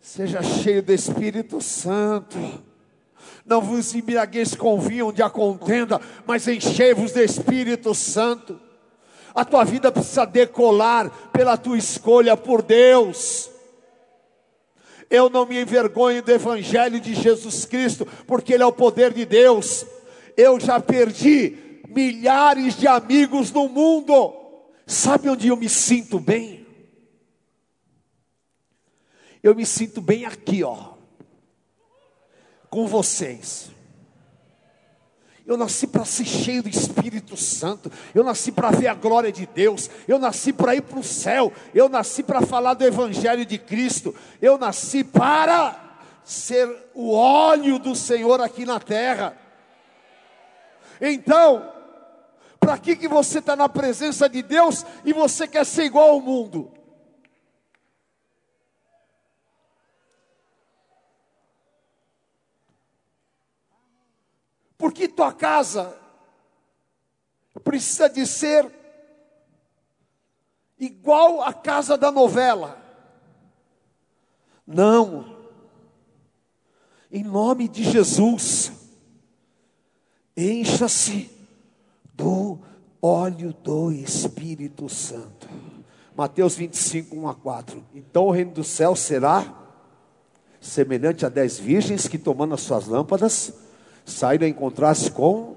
[0.00, 2.38] Seja cheio do Espírito Santo.
[3.44, 8.60] Não vos embriagueis com vinho onde há contenda, mas enchei-vos do Espírito Santo.
[9.36, 13.48] A tua vida precisa decolar pela tua escolha por Deus.
[15.08, 19.24] Eu não me envergonho do Evangelho de Jesus Cristo, porque Ele é o poder de
[19.24, 19.86] Deus
[20.36, 24.34] eu já perdi milhares de amigos no mundo.
[24.86, 26.66] Sabe onde eu me sinto bem?
[29.42, 30.94] Eu me sinto bem aqui, ó,
[32.68, 33.70] com vocês.
[35.46, 37.90] Eu nasci para ser cheio do Espírito Santo.
[38.12, 39.88] Eu nasci para ver a glória de Deus.
[40.08, 41.52] Eu nasci para ir para o céu.
[41.72, 44.12] Eu nasci para falar do Evangelho de Cristo.
[44.42, 49.38] Eu nasci para ser o óleo do Senhor aqui na terra.
[51.00, 51.72] Então,
[52.58, 56.20] para que, que você está na presença de Deus e você quer ser igual ao
[56.20, 56.72] mundo?
[64.86, 65.98] Porque tua casa
[67.64, 68.70] precisa de ser
[70.78, 72.80] igual à casa da novela.
[74.64, 75.38] Não.
[77.10, 78.70] Em nome de Jesus.
[80.36, 81.32] Encha-se
[82.14, 82.60] do
[83.02, 85.48] óleo do Espírito Santo.
[86.16, 87.84] Mateus 25, 1 a 4.
[87.92, 89.52] Então o reino do céu será
[90.60, 93.65] semelhante a dez virgens que, tomando as suas lâmpadas,
[94.06, 95.56] saíram a encontrar-se com.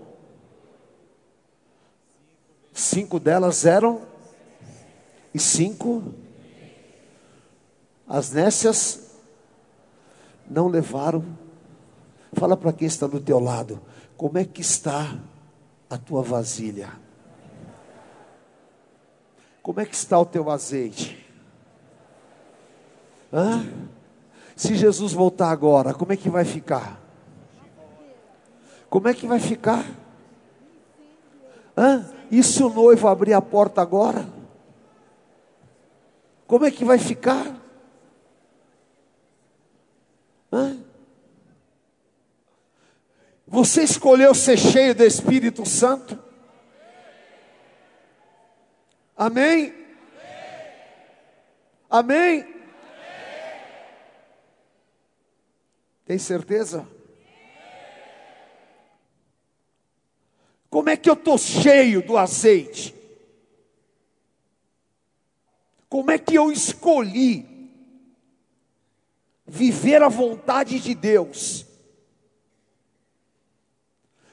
[2.74, 4.02] Cinco delas eram.
[5.34, 6.04] E cinco.
[8.08, 9.12] As nécias
[10.50, 11.24] não levaram.
[12.34, 13.80] Fala para quem está do teu lado.
[14.18, 15.18] Como é que está
[15.90, 16.92] a tua vasilha?
[19.62, 21.26] Como é que está o teu azeite?
[23.32, 23.66] Hã?
[24.56, 27.09] Se Jesus voltar agora, como é que vai ficar?
[28.90, 29.86] Como é que vai ficar?
[31.78, 32.12] Hã?
[32.32, 34.28] E se o noivo abrir a porta agora?
[36.48, 37.56] Como é que vai ficar?
[40.52, 40.78] Hã?
[43.46, 46.18] Você escolheu ser cheio do Espírito Santo?
[49.16, 49.44] Amém.
[49.44, 49.74] Amém?
[51.90, 52.42] Amém?
[52.42, 52.56] Amém?
[56.06, 56.88] Tem certeza?
[60.70, 62.96] Como é que eu estou cheio do azeite?
[65.90, 67.48] Como é que eu escolhi
[69.48, 71.66] viver a vontade de Deus?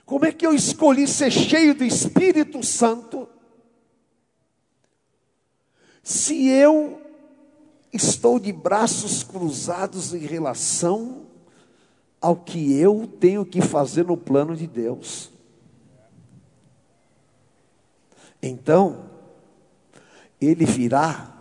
[0.05, 3.29] Como é que eu escolhi ser cheio do Espírito Santo?
[6.03, 7.01] Se eu
[7.93, 11.27] estou de braços cruzados em relação
[12.21, 15.36] ao que eu tenho que fazer no plano de Deus.
[18.47, 19.11] Então,
[20.41, 21.35] ele virá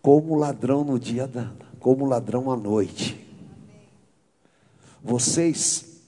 [0.00, 3.26] como ladrão no dia da, como ladrão à noite.
[5.02, 6.00] Vocês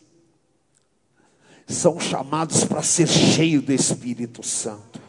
[1.66, 5.00] são chamados para ser cheio do Espírito Santo.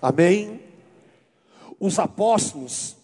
[0.00, 0.62] Amém?
[1.78, 2.96] Os apóstolos,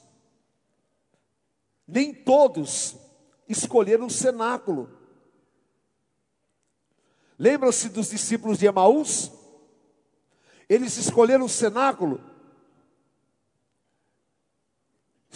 [1.86, 2.96] nem todos
[3.48, 4.88] escolheram o cenáculo.
[7.38, 9.35] Lembram-se dos discípulos de Emaús?
[10.68, 12.20] Eles escolheram o cenáculo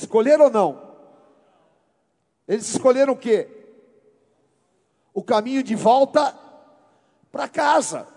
[0.01, 0.97] Escolheram ou não?
[2.49, 3.49] Eles escolheram o quê?
[5.13, 6.35] O caminho de volta
[7.31, 8.09] para casa.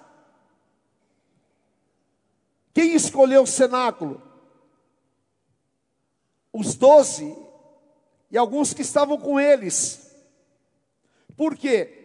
[2.73, 4.21] Quem escolheu o cenáculo?
[6.53, 7.35] Os doze
[8.31, 10.09] e alguns que estavam com eles.
[11.35, 11.99] Por quê?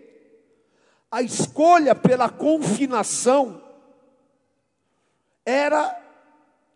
[1.09, 3.62] A escolha pela confinação
[5.49, 5.96] era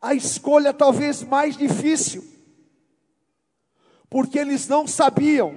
[0.00, 2.32] a escolha talvez mais difícil
[4.12, 5.56] porque eles não sabiam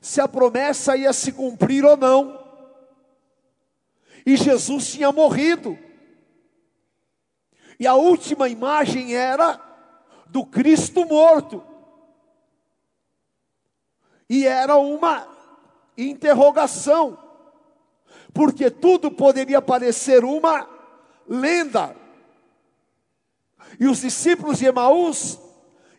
[0.00, 2.36] se a promessa ia se cumprir ou não.
[4.26, 5.78] E Jesus tinha morrido.
[7.78, 9.60] E a última imagem era
[10.26, 11.62] do Cristo morto.
[14.28, 15.28] E era uma
[15.96, 17.16] interrogação,
[18.34, 20.68] porque tudo poderia parecer uma
[21.28, 21.94] lenda.
[23.78, 25.38] E os discípulos de Emaús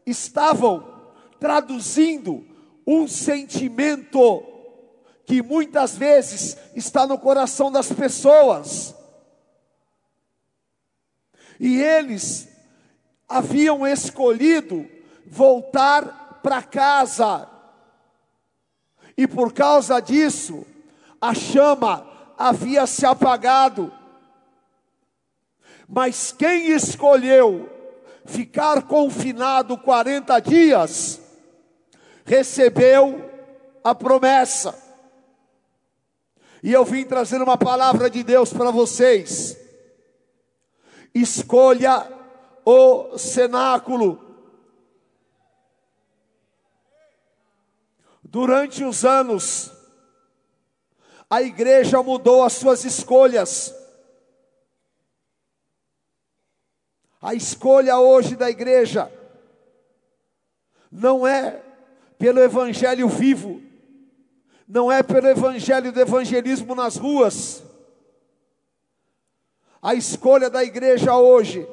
[0.05, 0.85] estavam
[1.39, 2.45] traduzindo
[2.85, 4.43] um sentimento
[5.25, 8.95] que muitas vezes está no coração das pessoas.
[11.59, 12.47] E eles
[13.27, 14.89] haviam escolhido
[15.27, 17.47] voltar para casa.
[19.15, 20.65] E por causa disso,
[21.21, 22.07] a chama
[22.37, 23.93] havia se apagado.
[25.89, 27.67] Mas quem escolheu
[28.23, 31.19] ficar confinado 40 dias,
[32.23, 33.27] recebeu
[33.83, 34.77] a promessa.
[36.61, 39.57] E eu vim trazer uma palavra de Deus para vocês.
[41.11, 42.07] Escolha
[42.63, 44.27] o cenáculo.
[48.23, 49.71] Durante os anos,
[51.27, 53.78] a igreja mudou as suas escolhas.
[57.21, 59.11] A escolha hoje da igreja
[60.91, 61.61] não é
[62.17, 63.61] pelo evangelho vivo,
[64.67, 67.63] não é pelo evangelho do evangelismo nas ruas.
[69.81, 71.67] A escolha da igreja hoje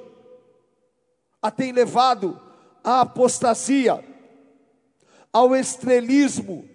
[1.41, 2.41] a tem levado
[2.83, 4.05] à apostasia,
[5.33, 6.69] ao estrelismo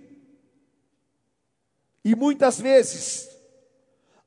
[2.04, 3.30] e muitas vezes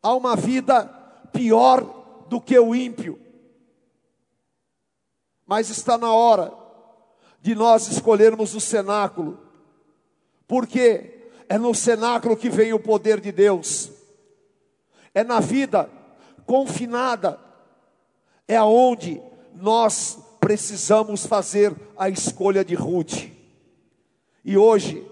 [0.03, 0.85] a uma vida
[1.33, 3.24] pior do que o ímpio.
[5.47, 6.53] Mas está na hora
[7.41, 9.39] de nós escolhermos o cenáculo,
[10.49, 13.91] porque é no cenáculo que vem o poder de Deus,
[15.13, 15.91] é na vida
[16.47, 17.39] confinada,
[18.49, 19.21] é aonde
[19.55, 23.29] nós precisamos fazer a escolha de Ruth.
[24.45, 25.07] E hoje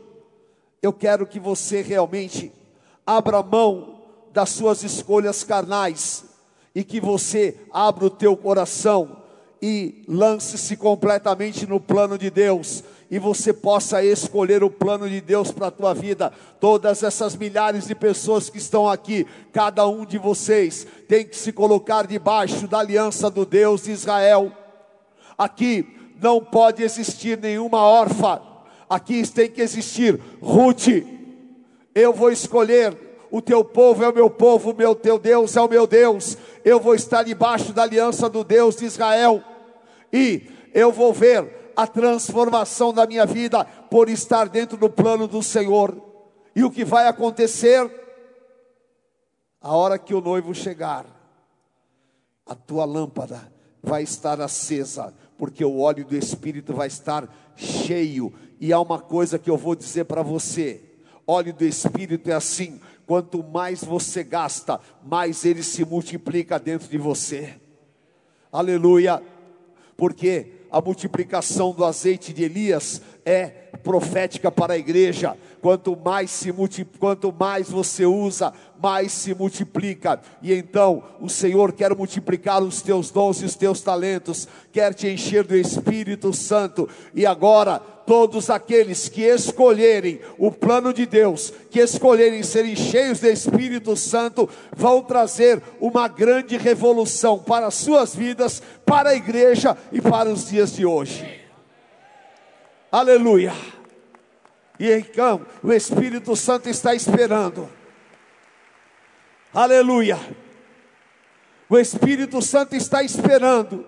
[0.83, 2.53] eu quero que você realmente
[3.07, 4.03] abra mão
[4.33, 6.25] das suas escolhas carnais
[6.75, 9.22] e que você abra o teu coração
[9.63, 15.53] e lance-se completamente no plano de Deus e você possa escolher o plano de Deus
[15.53, 16.33] para a tua vida.
[16.59, 21.53] Todas essas milhares de pessoas que estão aqui, cada um de vocês tem que se
[21.53, 24.51] colocar debaixo da aliança do Deus de Israel.
[25.37, 25.87] Aqui
[26.21, 28.41] não pode existir nenhuma órfã.
[28.89, 30.89] Aqui tem que existir Ruth.
[31.95, 32.97] Eu vou escolher
[33.31, 36.37] o teu povo é o meu povo, o meu teu Deus é o meu Deus.
[36.65, 39.43] Eu vou estar debaixo da aliança do Deus de Israel
[40.13, 40.43] e
[40.75, 45.97] eu vou ver a transformação da minha vida por estar dentro do plano do Senhor.
[46.55, 47.91] E o que vai acontecer?
[49.61, 51.07] A hora que o noivo chegar,
[52.45, 53.53] a tua lâmpada
[53.83, 58.33] vai estar acesa, porque o óleo do Espírito vai estar cheio.
[58.61, 60.83] E há uma coisa que eu vou dizer para você:
[61.27, 66.99] óleo do Espírito é assim: quanto mais você gasta, mais ele se multiplica dentro de
[66.99, 67.55] você.
[68.53, 69.23] Aleluia,
[69.97, 75.37] porque a multiplicação do azeite de Elias é profética para a igreja.
[75.61, 76.53] Quanto mais se
[76.99, 78.53] quanto mais você usa,
[78.83, 80.21] mais se multiplica.
[80.43, 85.09] E então o Senhor quer multiplicar os teus dons e os teus talentos, quer te
[85.09, 86.89] encher do Espírito Santo.
[87.15, 93.29] E agora, todos aqueles que escolherem o plano de Deus, que escolherem serem cheios do
[93.29, 100.01] Espírito Santo, vão trazer uma grande revolução para as suas vidas, para a igreja e
[100.01, 101.42] para os dias de hoje.
[102.93, 103.53] Aleluia.
[104.79, 107.69] E então, o Espírito Santo está esperando
[109.55, 110.19] Aleluia.
[111.69, 113.87] O Espírito Santo está esperando.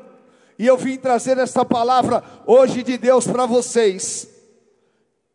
[0.59, 4.29] E eu vim trazer esta palavra hoje de Deus para vocês.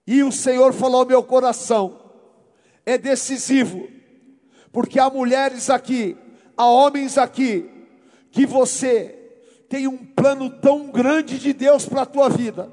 [0.06, 2.00] E o Senhor falou ao meu coração:
[2.86, 3.88] é decisivo,
[4.72, 6.16] porque há mulheres aqui,
[6.56, 7.68] há homens aqui,
[8.32, 9.16] que você
[9.68, 12.72] tem um plano tão grande de Deus para a tua vida,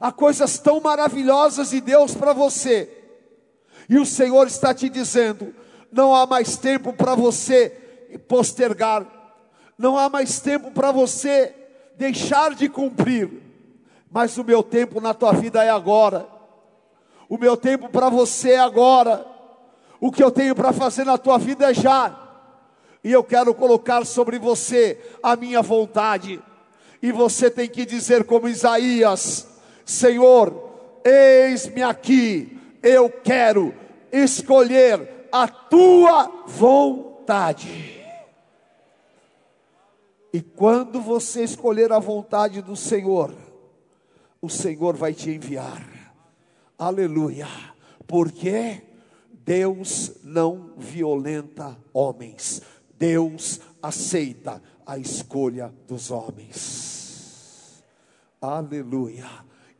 [0.00, 2.90] há coisas tão maravilhosas de Deus para você,
[3.88, 5.54] e o Senhor está te dizendo:
[5.92, 7.68] não há mais tempo para você
[8.26, 9.06] postergar,
[9.76, 11.54] não há mais tempo para você
[11.96, 13.30] deixar de cumprir,
[14.10, 16.26] mas o meu tempo na tua vida é agora,
[17.28, 19.26] o meu tempo para você é agora,
[20.00, 22.16] o que eu tenho para fazer na tua vida é já,
[23.04, 26.42] e eu quero colocar sobre você a minha vontade,
[27.02, 29.46] e você tem que dizer como Isaías:
[29.84, 33.74] Senhor, eis-me aqui, eu quero
[34.12, 38.00] escolher a tua vontade.
[40.32, 43.34] E quando você escolher a vontade do Senhor,
[44.40, 46.14] o Senhor vai te enviar.
[46.78, 47.48] Aleluia.
[48.06, 48.82] Porque
[49.44, 52.62] Deus não violenta homens.
[52.96, 57.82] Deus aceita a escolha dos homens.
[58.40, 59.28] Aleluia.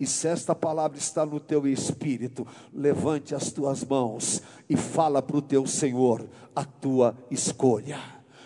[0.01, 5.37] E se esta palavra está no teu espírito, levante as tuas mãos e fala para
[5.37, 6.27] o teu Senhor
[6.57, 7.99] a tua escolha.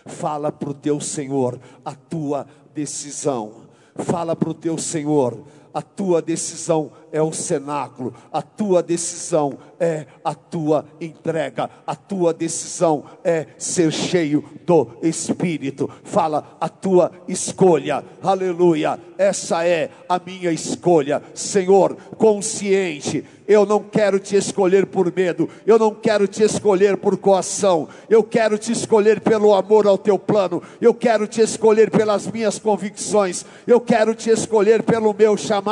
[0.05, 2.44] Fala para o teu Senhor a tua
[2.74, 3.68] decisão.
[3.94, 5.44] Fala para o teu Senhor,
[5.75, 12.33] a tua decisão é o cenáculo, a tua decisão é a tua entrega, a tua
[12.33, 15.91] decisão é ser cheio do Espírito.
[16.03, 18.99] Fala a tua escolha, aleluia.
[19.16, 23.25] Essa é a minha escolha, Senhor, consciente.
[23.47, 28.22] Eu não quero te escolher por medo, eu não quero te escolher por coação, eu
[28.22, 33.45] quero te escolher pelo amor ao teu plano, eu quero te escolher pelas minhas convicções,
[33.66, 35.64] eu quero te escolher pelo meu chamado,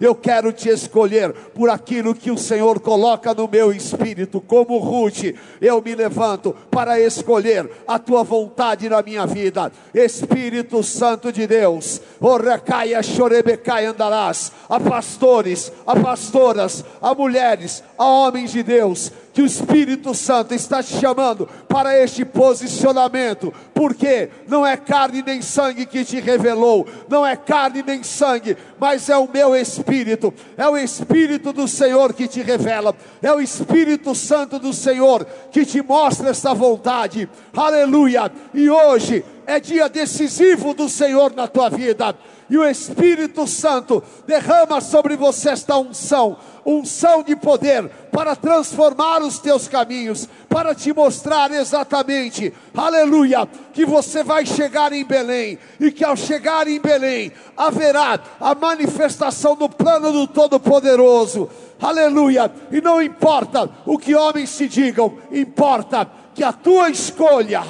[0.00, 5.34] eu quero te escolher por aquilo que o Senhor coloca no meu espírito, como Ruth,
[5.60, 12.00] eu me levanto para escolher a tua vontade na minha vida, Espírito Santo de Deus,
[12.20, 19.46] Orrecaia, Chorebecai andarás, a pastores, a pastoras, a mulheres, a homens de Deus, que o
[19.46, 26.04] Espírito Santo está te chamando para este posicionamento, porque não é carne nem sangue que
[26.04, 31.52] te revelou, não é carne nem sangue, mas é o meu Espírito, é o Espírito
[31.52, 36.54] do Senhor que te revela, é o Espírito Santo do Senhor que te mostra essa
[36.54, 38.30] vontade, aleluia.
[38.54, 42.14] E hoje é dia decisivo do Senhor na tua vida,
[42.48, 49.38] e o Espírito Santo derrama sobre você esta unção unção de poder para transformar os
[49.38, 56.04] teus caminhos, para te mostrar exatamente, aleluia, que você vai chegar em Belém e que
[56.04, 63.70] ao chegar em Belém haverá a manifestação do plano do Todo-Poderoso, aleluia, e não importa
[63.84, 67.62] o que homens se digam, importa que a tua escolha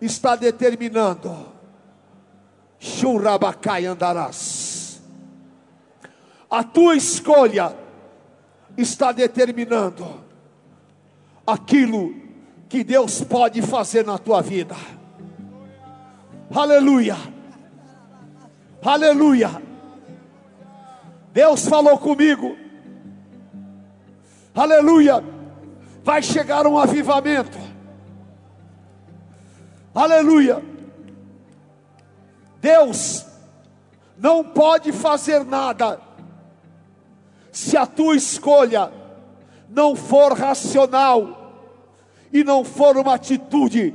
[0.00, 1.57] está determinando.
[2.78, 4.68] Churrabacai andarás
[6.50, 7.76] a tua escolha
[8.76, 10.24] está determinando
[11.46, 12.14] aquilo
[12.68, 14.76] que Deus pode fazer na tua vida.
[16.54, 17.16] Aleluia.
[18.82, 19.62] Aleluia.
[21.32, 22.56] Deus falou comigo.
[24.54, 25.22] Aleluia.
[26.02, 27.58] Vai chegar um avivamento.
[29.94, 30.62] Aleluia.
[32.60, 33.24] Deus
[34.16, 36.00] não pode fazer nada
[37.52, 38.92] se a tua escolha
[39.68, 41.52] não for racional
[42.32, 43.94] e não for uma atitude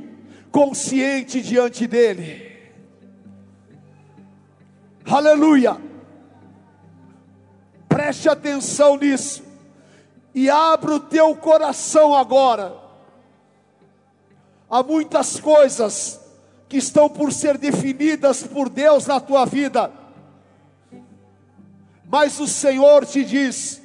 [0.50, 2.52] consciente diante dele.
[5.04, 5.76] Aleluia.
[7.88, 9.42] Preste atenção nisso.
[10.34, 12.74] E abra o teu coração agora.
[14.68, 16.20] Há muitas coisas
[16.74, 19.92] que estão por ser definidas por Deus na tua vida.
[22.10, 23.80] Mas o Senhor te diz: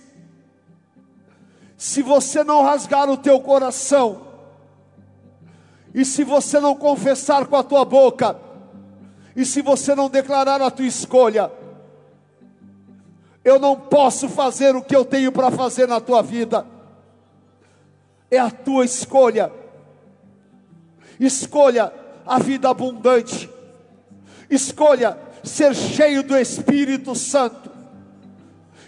[1.77, 4.25] se você não rasgar o teu coração,
[5.93, 8.35] e se você não confessar com a tua boca,
[9.35, 11.51] e se você não declarar a tua escolha,
[13.43, 16.65] eu não posso fazer o que eu tenho para fazer na tua vida.
[18.31, 19.51] É a tua escolha.
[21.19, 21.98] Escolha
[22.29, 23.49] a vida abundante.
[24.47, 27.71] Escolha ser cheio do Espírito Santo.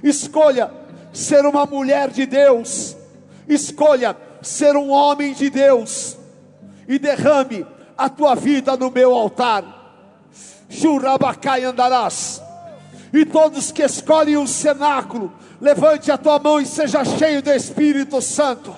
[0.03, 0.71] Escolha
[1.11, 2.95] ser uma mulher de Deus.
[3.47, 6.17] Escolha ser um homem de Deus.
[6.87, 7.65] E derrame
[7.97, 10.29] a tua vida no meu altar.
[10.69, 12.39] Jurabacai andarás.
[13.11, 18.21] E todos que escolhem o cenáculo, levante a tua mão e seja cheio do Espírito
[18.21, 18.73] Santo.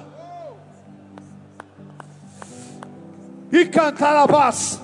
[3.53, 4.81] E cantarabás.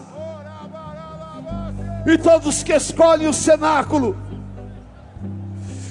[2.05, 4.15] E todos que escolhem o cenáculo,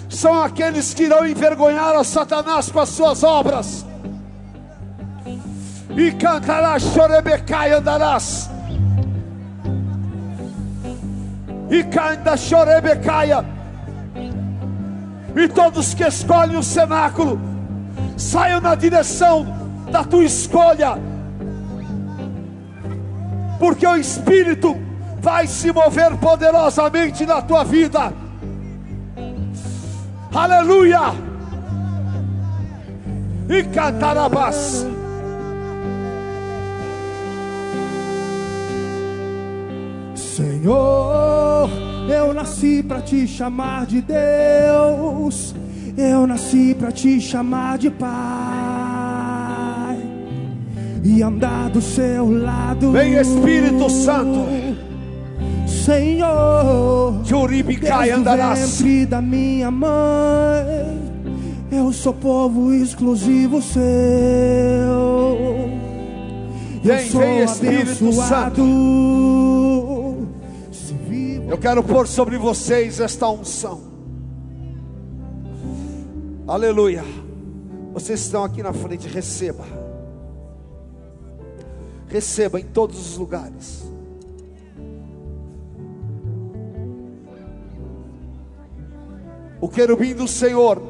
[0.08, 3.84] são aqueles que irão envergonhar a Satanás com as suas obras.
[5.96, 8.48] E cantarás, chorebecai andarás.
[11.68, 13.44] E canta, chorebecaia.
[15.34, 17.40] E todos que escolhem o cenáculo,
[18.16, 19.44] saiam na direção
[19.90, 21.07] da tua escolha.
[23.58, 24.76] Porque o Espírito
[25.20, 28.12] vai se mover poderosamente na tua vida.
[30.32, 31.00] Aleluia,
[33.48, 34.86] e cantarabás.
[40.14, 41.68] Senhor,
[42.08, 45.54] eu nasci para te chamar de Deus,
[45.96, 48.77] eu nasci para te chamar de Pai
[51.02, 52.92] e andar do seu lado.
[52.92, 54.46] Vem Espírito Santo.
[55.66, 58.82] Senhor, Juribicai andarás.
[59.08, 60.66] Da minha mãe,
[61.70, 63.78] eu sou povo exclusivo seu.
[66.82, 68.62] Vem, vem Espírito Santo.
[71.48, 73.80] Eu quero pôr sobre vocês esta unção.
[76.46, 77.04] Aleluia.
[77.94, 79.87] Vocês estão aqui na frente, receba.
[82.08, 83.88] Receba em todos os lugares.
[89.60, 90.80] o querubim do Senhor.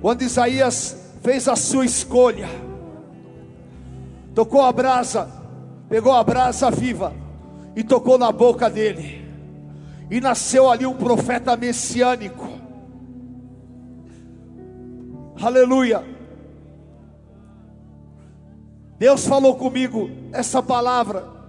[0.00, 2.48] Quando Isaías fez a sua escolha,
[4.34, 5.28] tocou a brasa,
[5.88, 7.12] pegou a brasa viva
[7.76, 9.24] e tocou na boca dele,
[10.10, 12.48] e nasceu ali um profeta messiânico.
[15.40, 16.19] Aleluia.
[19.00, 21.40] Deus falou comigo essa palavra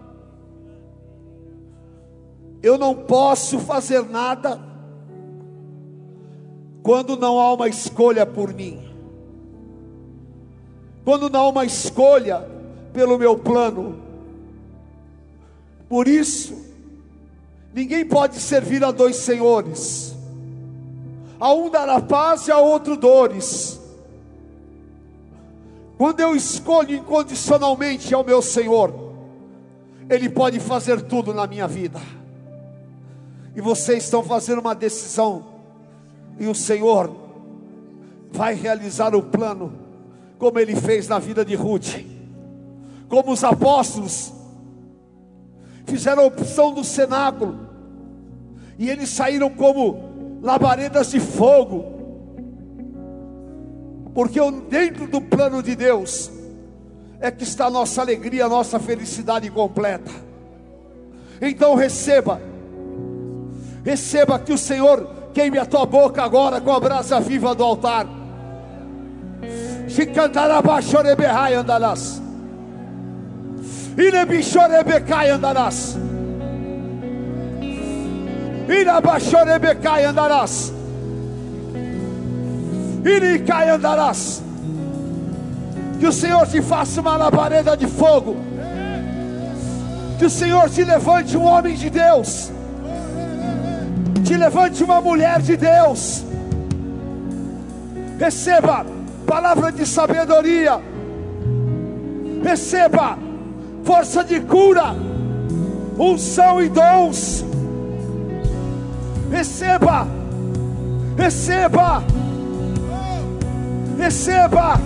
[2.62, 4.60] eu não posso fazer nada
[6.84, 8.80] quando não há uma escolha por mim.
[11.04, 12.48] Quando não há uma escolha
[12.94, 14.00] pelo meu plano.
[15.90, 16.56] Por isso,
[17.74, 20.16] ninguém pode servir a dois senhores.
[21.40, 23.81] A um dará paz e a outro dores.
[26.02, 28.92] Quando eu escolho incondicionalmente ao meu Senhor,
[30.10, 32.02] Ele pode fazer tudo na minha vida.
[33.56, 35.46] E vocês estão fazendo uma decisão,
[36.40, 37.16] e o Senhor
[38.32, 39.74] vai realizar o plano,
[40.40, 42.04] como Ele fez na vida de Ruth,
[43.08, 44.34] como os apóstolos
[45.86, 47.60] fizeram a opção do cenáculo,
[48.80, 52.01] e eles saíram como labaredas de fogo,
[54.14, 54.40] porque
[54.70, 56.32] dentro do plano de Deus
[57.20, 60.12] é que está a nossa alegria, a nossa felicidade completa.
[61.42, 62.42] Então receba
[63.84, 68.08] Receba que o Senhor queime a tua boca agora com a brasa viva do altar.
[69.88, 72.22] Se cantarabachorебehai andarás.
[73.98, 75.98] Inebichorebecai andarás.
[78.70, 80.72] Irabachorebecai andarás.
[83.06, 84.44] Iricai andarás.
[86.00, 88.36] Que o Senhor te faça uma labareda de fogo.
[90.18, 92.52] Que o Senhor te levante um homem de Deus
[94.32, 96.24] te levante uma mulher de Deus.
[98.18, 98.86] Receba
[99.28, 100.80] palavra de sabedoria.
[102.42, 103.18] Receba
[103.84, 104.96] força de cura,
[105.98, 107.46] unção e dons
[109.30, 110.08] Receba,
[111.18, 112.04] receba,
[114.02, 114.80] receba,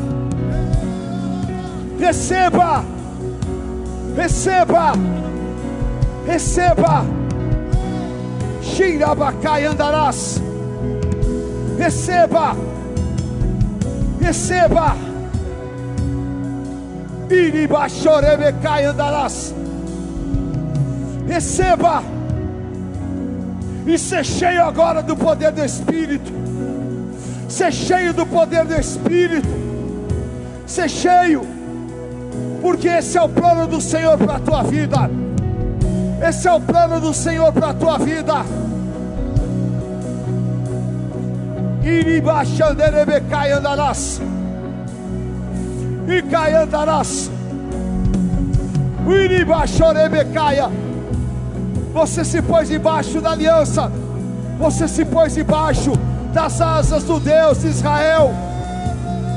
[1.97, 2.83] receba,
[4.15, 4.93] receba,
[6.27, 7.05] receba.
[8.61, 10.41] Xirabacai andarás.
[11.77, 12.55] Receba,
[14.19, 14.95] receba.
[17.29, 19.55] Iribachorebecai andarás.
[21.25, 22.03] Receba.
[23.87, 26.33] E ser cheio agora do poder do Espírito.
[27.47, 29.47] Ser cheio do poder do Espírito.
[30.65, 31.41] Ser cheio.
[32.61, 35.09] Porque esse é o plano do Senhor para a tua vida.
[36.27, 38.33] Esse é o plano do Senhor para a tua vida.
[41.83, 44.19] Iribaxanderebecai andarás.
[46.07, 47.29] E andarás.
[51.93, 53.91] Você se pôs debaixo da aliança.
[54.57, 55.93] Você se pôs debaixo
[56.35, 58.33] das asas do Deus de Israel.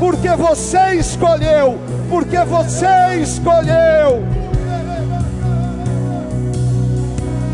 [0.00, 1.78] Porque você escolheu.
[2.10, 4.26] Porque você escolheu.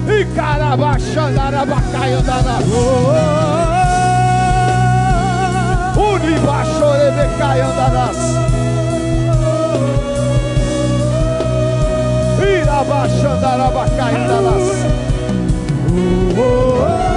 [0.09, 2.64] E carabaxandarabacai andarás.
[5.95, 8.16] Unibaxorebecai andarás.
[12.40, 14.95] Irabaxandarabacai andarás.
[15.97, 17.13] Aleluia.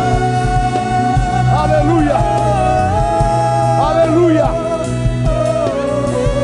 [1.88, 2.18] Aleluia.
[3.80, 4.46] Aleluia.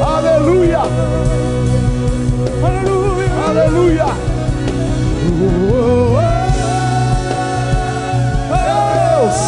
[0.02, 0.82] Aleluia.
[3.46, 4.06] Aleluia.
[9.20, 9.40] Deus.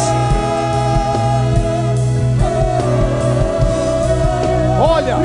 [4.78, 5.16] Olha.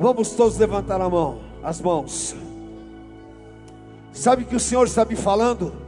[0.00, 2.34] Vamos todos levantar a mão, as mãos.
[4.12, 5.83] Sabe que o Senhor está me falando?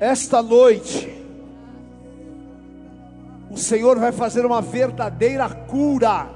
[0.00, 1.12] Esta noite,
[3.50, 6.28] o Senhor vai fazer uma verdadeira cura.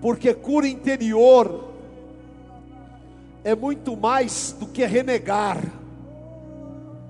[0.00, 1.72] Porque cura interior
[3.44, 5.58] é muito mais do que renegar,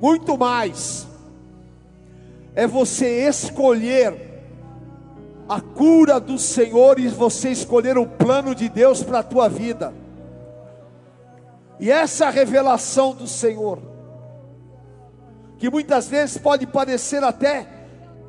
[0.00, 1.06] muito mais
[2.54, 4.30] é você escolher
[5.48, 10.01] a cura do Senhor e você escolher o plano de Deus para a tua vida.
[11.83, 13.83] E essa revelação do Senhor,
[15.59, 17.66] que muitas vezes pode parecer até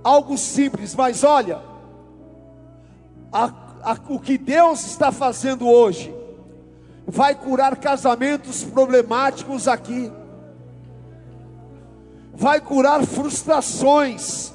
[0.04, 1.62] algo simples, mas olha,
[3.32, 3.46] a,
[3.84, 6.12] a, o que Deus está fazendo hoje,
[7.06, 10.12] vai curar casamentos problemáticos aqui
[12.34, 14.52] vai curar frustrações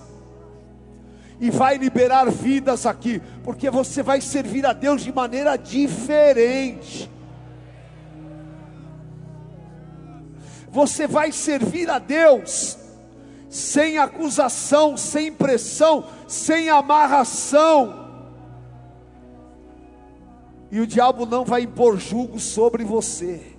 [1.40, 7.08] e vai liberar vidas aqui, porque você vai servir a Deus de maneira diferente.
[10.70, 12.78] Você vai servir a Deus
[13.48, 18.06] sem acusação, sem pressão, sem amarração.
[20.70, 23.56] E o diabo não vai impor julgo sobre você.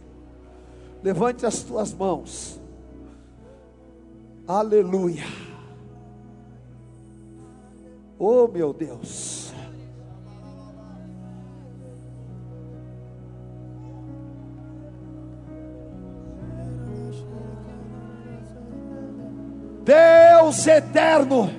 [1.02, 2.60] Levante as tuas mãos.
[4.48, 5.26] Aleluia.
[8.18, 9.49] Oh meu Deus.
[19.90, 21.50] Deus eterno,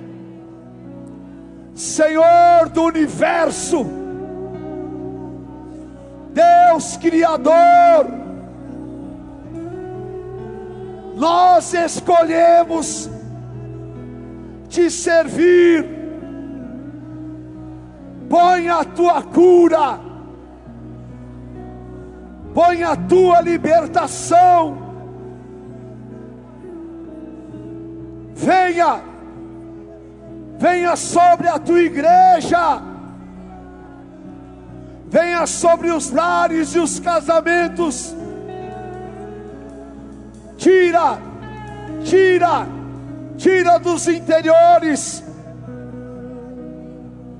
[1.75, 3.85] Senhor do universo,
[6.31, 8.07] Deus Criador,
[11.17, 13.09] nós escolhemos
[14.69, 15.85] te servir.
[18.29, 19.99] Põe a tua cura,
[22.53, 24.90] põe a tua libertação.
[28.41, 29.01] Venha,
[30.57, 32.81] venha sobre a tua igreja,
[35.07, 38.15] venha sobre os lares e os casamentos
[40.57, 41.17] tira,
[42.03, 42.67] tira,
[43.37, 45.23] tira dos interiores.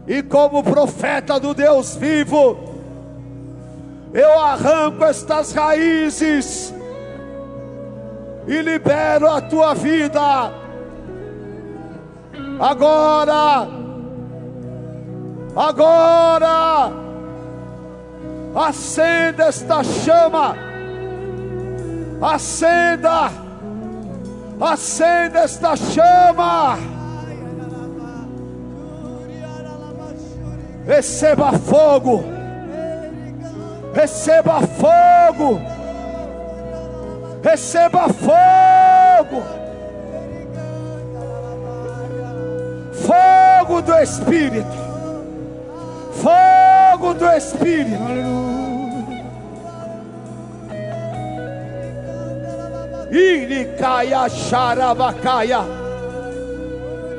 [0.07, 2.57] E como profeta do Deus vivo,
[4.13, 6.73] eu arranco estas raízes
[8.47, 10.61] e libero a tua vida.
[12.61, 13.67] Agora,
[15.55, 16.91] agora,
[18.55, 20.71] acenda esta chama
[22.21, 23.31] acenda,
[24.59, 26.77] acenda esta chama.
[30.85, 32.23] Receba fogo.
[33.93, 35.59] Receba fogo.
[37.43, 39.60] Receba fogo.
[43.11, 44.77] Fogo do Espírito.
[46.13, 47.99] Fogo do Espírito.
[53.11, 55.59] Iricaia xarabacaia.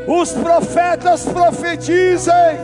[0.09, 2.59] Os profetas profetizem.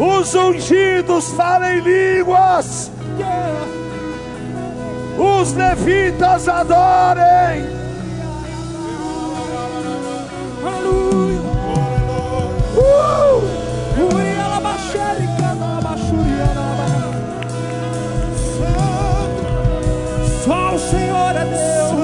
[0.00, 2.90] Os ungidos falem línguas.
[5.16, 7.83] Os levitas adorem.
[10.66, 11.40] Aleluia.
[12.76, 13.42] Uh!
[14.14, 16.86] Ui, alabaxere, canabaxuri, alaba.
[20.44, 22.03] Só o Senhor é Deus.